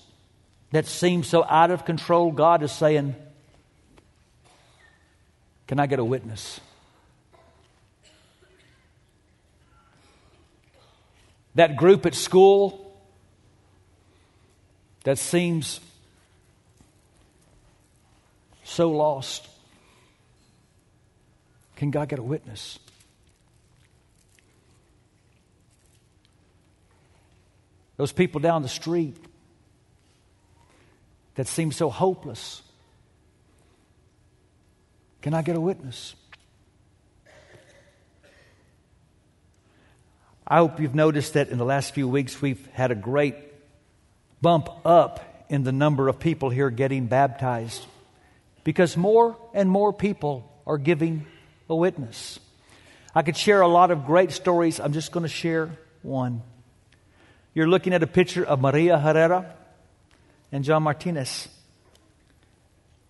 that 0.72 0.86
seems 0.86 1.26
so 1.26 1.44
out 1.44 1.70
of 1.70 1.84
control, 1.84 2.30
God 2.30 2.62
is 2.62 2.70
saying, 2.72 3.14
Can 5.66 5.80
I 5.80 5.86
get 5.86 5.98
a 5.98 6.04
witness? 6.04 6.60
That 11.54 11.76
group 11.76 12.06
at 12.06 12.14
school 12.14 12.96
that 15.04 15.18
seems 15.18 15.80
so 18.64 18.90
lost. 18.90 19.48
Can 21.76 21.90
God 21.90 22.08
get 22.08 22.18
a 22.18 22.22
witness? 22.22 22.78
Those 28.00 28.12
people 28.12 28.40
down 28.40 28.62
the 28.62 28.68
street 28.68 29.14
that 31.34 31.46
seem 31.46 31.70
so 31.70 31.90
hopeless. 31.90 32.62
Can 35.20 35.34
I 35.34 35.42
get 35.42 35.54
a 35.54 35.60
witness? 35.60 36.14
I 40.46 40.56
hope 40.56 40.80
you've 40.80 40.94
noticed 40.94 41.34
that 41.34 41.50
in 41.50 41.58
the 41.58 41.66
last 41.66 41.92
few 41.92 42.08
weeks 42.08 42.40
we've 42.40 42.66
had 42.68 42.90
a 42.90 42.94
great 42.94 43.34
bump 44.40 44.70
up 44.86 45.44
in 45.50 45.64
the 45.64 45.72
number 45.72 46.08
of 46.08 46.18
people 46.18 46.48
here 46.48 46.70
getting 46.70 47.04
baptized 47.04 47.84
because 48.64 48.96
more 48.96 49.36
and 49.52 49.68
more 49.68 49.92
people 49.92 50.50
are 50.66 50.78
giving 50.78 51.26
a 51.68 51.76
witness. 51.76 52.40
I 53.14 53.20
could 53.20 53.36
share 53.36 53.60
a 53.60 53.68
lot 53.68 53.90
of 53.90 54.06
great 54.06 54.32
stories. 54.32 54.80
I'm 54.80 54.94
just 54.94 55.12
going 55.12 55.24
to 55.24 55.28
share 55.28 55.68
one. 56.00 56.40
You're 57.54 57.68
looking 57.68 57.92
at 57.92 58.02
a 58.02 58.06
picture 58.06 58.44
of 58.44 58.60
Maria 58.60 58.98
Herrera 58.98 59.54
and 60.52 60.64
John 60.64 60.84
Martinez. 60.84 61.48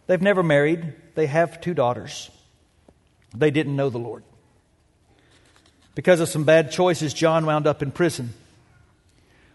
They've 0.07 0.21
never 0.21 0.43
married, 0.43 0.95
they 1.15 1.27
have 1.27 1.61
two 1.61 1.75
daughters. 1.75 2.31
They 3.37 3.51
didn't 3.51 3.77
know 3.77 3.91
the 3.91 3.99
Lord. 3.99 4.25
Because 5.95 6.21
of 6.21 6.29
some 6.29 6.45
bad 6.45 6.71
choices, 6.73 7.13
John 7.13 7.47
wound 7.47 7.67
up 7.67 7.83
in 7.83 7.93
prison. 7.93 8.31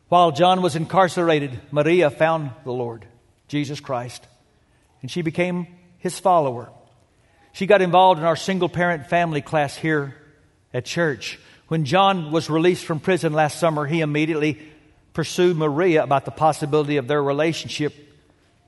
While 0.08 0.32
John 0.32 0.62
was 0.62 0.76
incarcerated, 0.76 1.60
Maria 1.72 2.10
found 2.10 2.52
the 2.64 2.72
Lord, 2.72 3.06
Jesus 3.48 3.80
Christ, 3.80 4.26
and 5.02 5.10
she 5.10 5.24
became 5.24 5.68
his 5.98 6.20
follower. 6.20 6.70
She 7.54 7.66
got 7.66 7.82
involved 7.82 8.20
in 8.20 8.26
our 8.26 8.36
single 8.36 8.70
parent 8.70 9.08
family 9.08 9.42
class 9.42 9.76
here 9.76 10.16
at 10.74 10.86
church. 10.86 11.40
When 11.68 11.86
John 11.86 12.32
was 12.32 12.50
released 12.50 12.86
from 12.86 13.00
prison 13.00 13.34
last 13.34 13.58
summer, 13.58 13.86
he 13.88 14.02
immediately 14.02 14.60
pursued 15.16 15.58
Maria 15.58 16.04
about 16.04 16.26
the 16.26 16.32
possibility 16.32 16.98
of 16.98 17.08
their 17.08 17.24
relationship 17.24 17.96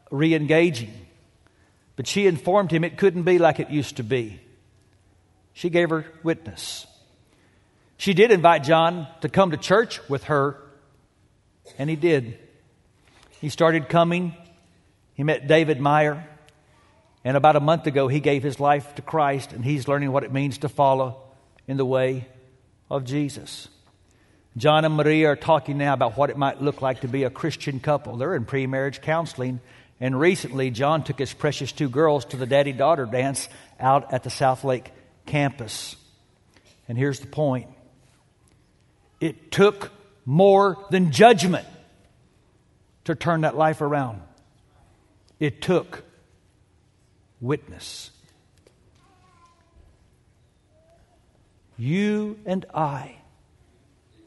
re 0.09 0.33
engaging. 0.33 0.91
But 1.95 2.07
she 2.07 2.25
informed 2.25 2.71
him 2.71 2.83
it 2.83 2.97
couldn't 2.97 3.23
be 3.23 3.37
like 3.37 3.59
it 3.59 3.69
used 3.69 3.97
to 3.97 4.03
be. 4.03 4.39
She 5.53 5.69
gave 5.69 5.89
her 5.91 6.05
witness. 6.23 6.87
She 7.97 8.13
did 8.13 8.31
invite 8.31 8.63
John 8.63 9.07
to 9.21 9.29
come 9.29 9.51
to 9.51 9.57
church 9.57 9.99
with 10.07 10.25
her, 10.25 10.57
and 11.77 11.89
he 11.89 11.95
did. 11.95 12.39
He 13.41 13.49
started 13.49 13.89
coming. 13.89 14.35
He 15.15 15.23
met 15.23 15.47
David 15.47 15.79
Meyer. 15.79 16.27
And 17.23 17.35
about 17.35 17.55
a 17.55 17.59
month 17.59 17.87
ago, 17.87 18.07
he 18.07 18.19
gave 18.19 18.43
his 18.43 18.59
life 18.59 18.95
to 18.95 19.01
Christ, 19.01 19.51
and 19.51 19.65
he's 19.65 19.87
learning 19.87 20.11
what 20.11 20.23
it 20.23 20.31
means 20.31 20.59
to 20.59 20.69
follow 20.69 21.23
in 21.67 21.77
the 21.77 21.85
way 21.85 22.27
of 22.89 23.03
Jesus. 23.03 23.67
John 24.57 24.85
and 24.85 24.95
Maria 24.95 25.29
are 25.29 25.35
talking 25.35 25.77
now 25.77 25.93
about 25.93 26.17
what 26.17 26.31
it 26.31 26.37
might 26.37 26.61
look 26.61 26.81
like 26.81 27.01
to 27.01 27.07
be 27.07 27.23
a 27.23 27.29
Christian 27.29 27.79
couple. 27.79 28.17
They're 28.17 28.35
in 28.35 28.45
pre 28.45 28.65
marriage 28.65 29.01
counseling. 29.01 29.59
And 29.99 30.19
recently, 30.19 30.71
John 30.71 31.03
took 31.03 31.19
his 31.19 31.33
precious 31.33 31.71
two 31.71 31.89
girls 31.89 32.25
to 32.25 32.37
the 32.37 32.45
daddy 32.45 32.71
daughter 32.71 33.05
dance 33.05 33.49
out 33.79 34.13
at 34.13 34.23
the 34.23 34.29
Southlake 34.29 34.87
campus. 35.27 35.95
And 36.87 36.97
here's 36.97 37.19
the 37.19 37.27
point 37.27 37.67
it 39.19 39.51
took 39.51 39.91
more 40.25 40.77
than 40.89 41.11
judgment 41.11 41.67
to 43.05 43.15
turn 43.15 43.41
that 43.41 43.55
life 43.55 43.81
around, 43.81 44.21
it 45.39 45.61
took 45.61 46.03
witness. 47.39 48.09
You 51.77 52.39
and 52.45 52.65
I 52.73 53.17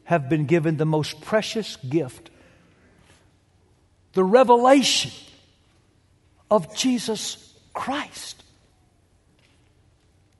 have 0.05 0.29
been 0.29 0.45
given 0.45 0.77
the 0.77 0.85
most 0.85 1.21
precious 1.21 1.77
gift 1.77 2.29
the 4.13 4.23
revelation 4.23 5.11
of 6.49 6.75
Jesus 6.75 7.53
Christ. 7.73 8.43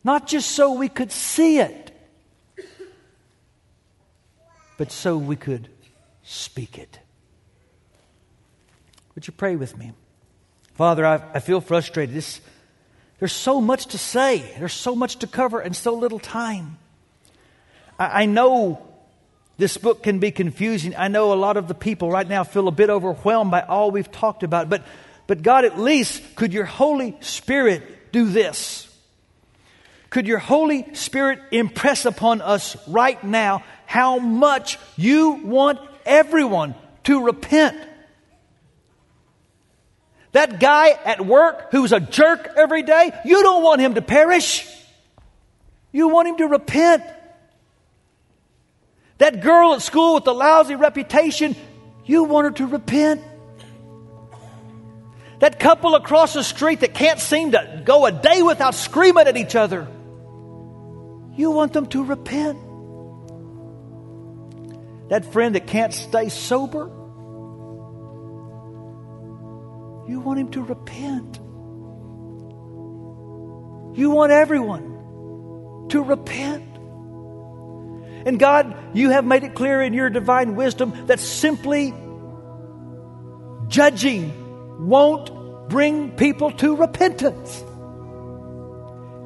Not 0.03 0.27
just 0.27 0.51
so 0.51 0.73
we 0.73 0.89
could 0.89 1.11
see 1.11 1.59
it, 1.59 1.91
but 4.77 4.91
so 4.91 5.17
we 5.17 5.35
could 5.35 5.69
speak 6.23 6.77
it. 6.77 6.99
Would 9.15 9.27
you 9.27 9.33
pray 9.33 9.55
with 9.55 9.77
me? 9.77 9.93
Father, 10.73 11.05
I, 11.05 11.21
I 11.33 11.39
feel 11.39 11.61
frustrated. 11.61 12.15
This, 12.15 12.41
there's 13.19 13.33
so 13.33 13.61
much 13.61 13.87
to 13.87 13.97
say, 13.97 14.39
there's 14.57 14.73
so 14.73 14.95
much 14.95 15.17
to 15.17 15.27
cover, 15.27 15.59
and 15.59 15.75
so 15.75 15.93
little 15.93 16.19
time. 16.19 16.77
I, 17.99 18.23
I 18.23 18.25
know 18.25 18.90
this 19.61 19.77
book 19.77 20.01
can 20.01 20.17
be 20.17 20.31
confusing. 20.31 20.95
I 20.97 21.07
know 21.07 21.31
a 21.31 21.35
lot 21.35 21.55
of 21.55 21.67
the 21.67 21.75
people 21.75 22.09
right 22.09 22.27
now 22.27 22.43
feel 22.43 22.67
a 22.67 22.71
bit 22.71 22.89
overwhelmed 22.89 23.51
by 23.51 23.61
all 23.61 23.91
we've 23.91 24.11
talked 24.11 24.41
about, 24.41 24.69
but, 24.69 24.83
but 25.27 25.43
God, 25.43 25.65
at 25.65 25.77
least, 25.77 26.35
could 26.35 26.51
your 26.51 26.65
Holy 26.65 27.15
Spirit 27.19 28.11
do 28.11 28.27
this? 28.27 28.89
Could 30.09 30.25
your 30.25 30.39
Holy 30.39 30.95
Spirit 30.95 31.39
impress 31.51 32.05
upon 32.05 32.41
us 32.41 32.75
right 32.87 33.23
now 33.23 33.63
how 33.85 34.17
much 34.17 34.79
you 34.97 35.33
want 35.43 35.79
everyone 36.07 36.73
to 37.03 37.23
repent? 37.23 37.77
That 40.31 40.59
guy 40.59 40.89
at 40.89 41.23
work 41.23 41.67
who's 41.69 41.91
a 41.91 41.99
jerk 41.99 42.49
every 42.57 42.81
day, 42.81 43.11
you 43.25 43.43
don't 43.43 43.61
want 43.61 43.79
him 43.79 43.93
to 43.93 44.01
perish. 44.01 44.67
You 45.91 46.07
want 46.07 46.29
him 46.29 46.37
to 46.37 46.47
repent. 46.47 47.03
That 49.21 49.39
girl 49.39 49.75
at 49.75 49.83
school 49.83 50.15
with 50.15 50.23
the 50.23 50.33
lousy 50.33 50.73
reputation, 50.73 51.55
you 52.05 52.23
want 52.23 52.45
her 52.45 52.51
to 52.53 52.65
repent. 52.65 53.21
That 55.37 55.59
couple 55.59 55.93
across 55.93 56.33
the 56.33 56.43
street 56.43 56.79
that 56.79 56.95
can't 56.95 57.19
seem 57.19 57.51
to 57.51 57.83
go 57.85 58.07
a 58.07 58.11
day 58.11 58.41
without 58.41 58.73
screaming 58.73 59.27
at 59.27 59.37
each 59.37 59.55
other, 59.55 59.87
you 61.35 61.51
want 61.51 61.71
them 61.71 61.85
to 61.89 62.03
repent. 62.03 62.57
That 65.09 65.31
friend 65.31 65.53
that 65.53 65.67
can't 65.67 65.93
stay 65.93 66.29
sober, 66.29 66.87
you 70.09 70.19
want 70.19 70.39
him 70.39 70.49
to 70.49 70.63
repent. 70.63 71.37
You 73.99 74.09
want 74.09 74.31
everyone 74.31 75.89
to 75.89 76.01
repent. 76.01 76.70
And 78.25 78.39
God, 78.39 78.75
you 78.93 79.09
have 79.09 79.25
made 79.25 79.43
it 79.43 79.55
clear 79.55 79.81
in 79.81 79.93
your 79.93 80.09
divine 80.09 80.55
wisdom 80.55 81.07
that 81.07 81.19
simply 81.19 81.93
judging 83.67 84.87
won't 84.87 85.69
bring 85.69 86.11
people 86.11 86.51
to 86.51 86.75
repentance. 86.75 87.63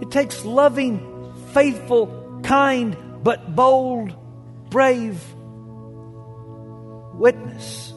It 0.01 0.11
takes 0.11 0.45
loving, 0.45 1.33
faithful, 1.53 2.41
kind, 2.43 2.95
but 3.23 3.55
bold, 3.55 4.15
brave 4.69 5.21
witness. 7.15 7.91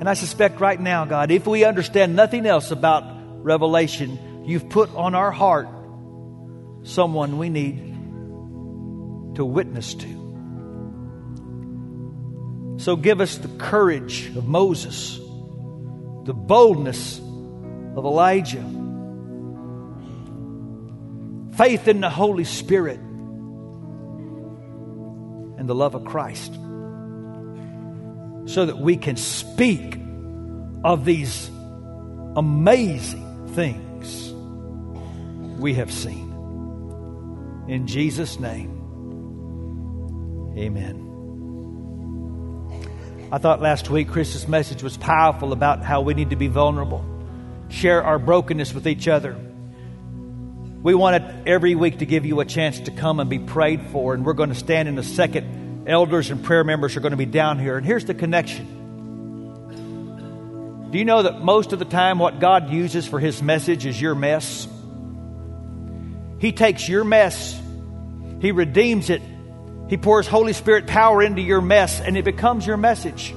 And 0.00 0.08
I 0.08 0.14
suspect 0.14 0.60
right 0.60 0.80
now, 0.80 1.04
God, 1.04 1.30
if 1.30 1.46
we 1.46 1.64
understand 1.64 2.16
nothing 2.16 2.46
else 2.46 2.70
about 2.70 3.04
Revelation, 3.44 4.44
you've 4.46 4.68
put 4.68 4.94
on 4.94 5.14
our 5.14 5.30
heart 5.30 5.68
someone 6.82 7.38
we 7.38 7.48
need 7.48 7.78
to 9.36 9.44
witness 9.44 9.94
to. 9.94 10.20
So 12.78 12.96
give 12.96 13.20
us 13.20 13.36
the 13.36 13.48
courage 13.58 14.34
of 14.36 14.46
Moses, 14.46 15.18
the 16.24 16.32
boldness 16.34 17.18
of 17.18 18.04
Elijah, 18.04 18.64
faith 21.56 21.88
in 21.88 22.00
the 22.00 22.08
Holy 22.08 22.44
Spirit, 22.44 22.98
and 25.58 25.68
the 25.68 25.74
love 25.74 25.94
of 25.94 26.06
Christ, 26.06 26.54
so 28.46 28.64
that 28.64 28.78
we 28.78 28.96
can 28.96 29.16
speak 29.16 30.00
of 30.82 31.04
these 31.04 31.50
amazing 32.34 33.48
things 33.54 34.32
we 35.60 35.74
have 35.74 35.92
seen. 35.92 36.29
In 37.70 37.86
Jesus' 37.86 38.40
name, 38.40 38.68
amen. 40.58 41.06
I 43.30 43.38
thought 43.38 43.62
last 43.62 43.88
week 43.88 44.08
Chris's 44.08 44.48
message 44.48 44.82
was 44.82 44.96
powerful 44.96 45.52
about 45.52 45.84
how 45.84 46.00
we 46.00 46.14
need 46.14 46.30
to 46.30 46.36
be 46.36 46.48
vulnerable, 46.48 47.04
share 47.68 48.02
our 48.02 48.18
brokenness 48.18 48.74
with 48.74 48.88
each 48.88 49.06
other. 49.06 49.36
We 50.82 50.96
wanted 50.96 51.46
every 51.46 51.76
week 51.76 52.00
to 52.00 52.06
give 52.06 52.26
you 52.26 52.40
a 52.40 52.44
chance 52.44 52.80
to 52.80 52.90
come 52.90 53.20
and 53.20 53.30
be 53.30 53.38
prayed 53.38 53.82
for, 53.92 54.14
and 54.14 54.26
we're 54.26 54.32
going 54.32 54.48
to 54.48 54.56
stand 54.56 54.88
in 54.88 54.98
a 54.98 55.04
second. 55.04 55.86
Elders 55.88 56.28
and 56.30 56.42
prayer 56.42 56.64
members 56.64 56.96
are 56.96 57.00
going 57.00 57.12
to 57.12 57.16
be 57.16 57.24
down 57.24 57.60
here, 57.60 57.76
and 57.76 57.86
here's 57.86 58.04
the 58.04 58.14
connection. 58.14 58.66
Do 60.90 60.98
you 60.98 61.04
know 61.04 61.22
that 61.22 61.40
most 61.40 61.72
of 61.72 61.78
the 61.78 61.84
time 61.84 62.18
what 62.18 62.40
God 62.40 62.70
uses 62.70 63.06
for 63.06 63.20
His 63.20 63.40
message 63.40 63.86
is 63.86 64.00
your 64.00 64.16
mess? 64.16 64.66
He 66.40 66.50
takes 66.50 66.88
your 66.88 67.04
mess 67.04 67.59
he 68.40 68.52
redeems 68.52 69.10
it. 69.10 69.22
He 69.88 69.96
pours 69.96 70.26
Holy 70.26 70.52
Spirit 70.52 70.86
power 70.86 71.22
into 71.22 71.42
your 71.42 71.60
mess, 71.60 72.00
and 72.00 72.16
it 72.16 72.24
becomes 72.24 72.66
your 72.66 72.76
message. 72.76 73.34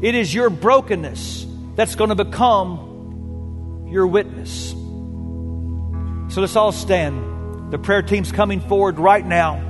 It 0.00 0.14
is 0.14 0.34
your 0.34 0.50
brokenness 0.50 1.46
that's 1.76 1.94
going 1.94 2.10
to 2.10 2.16
become 2.16 3.88
your 3.90 4.06
witness. 4.06 4.70
So 6.32 6.40
let's 6.40 6.56
all 6.56 6.72
stand. 6.72 7.72
The 7.72 7.78
prayer 7.78 8.02
team's 8.02 8.32
coming 8.32 8.60
forward 8.60 8.98
right 8.98 9.24
now. 9.24 9.62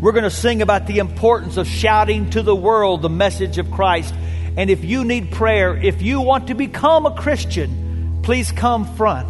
We're 0.00 0.12
going 0.12 0.24
to 0.24 0.30
sing 0.30 0.62
about 0.62 0.86
the 0.86 0.98
importance 0.98 1.56
of 1.56 1.66
shouting 1.66 2.30
to 2.30 2.42
the 2.42 2.56
world 2.56 3.02
the 3.02 3.08
message 3.08 3.58
of 3.58 3.70
Christ. 3.70 4.14
And 4.56 4.68
if 4.68 4.84
you 4.84 5.04
need 5.04 5.30
prayer, 5.30 5.76
if 5.76 6.02
you 6.02 6.20
want 6.20 6.48
to 6.48 6.54
become 6.54 7.06
a 7.06 7.14
Christian, 7.14 8.20
please 8.22 8.52
come 8.52 8.84
front. 8.96 9.28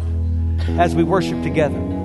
as 0.69 0.95
we 0.95 1.03
worship 1.03 1.41
together. 1.43 2.02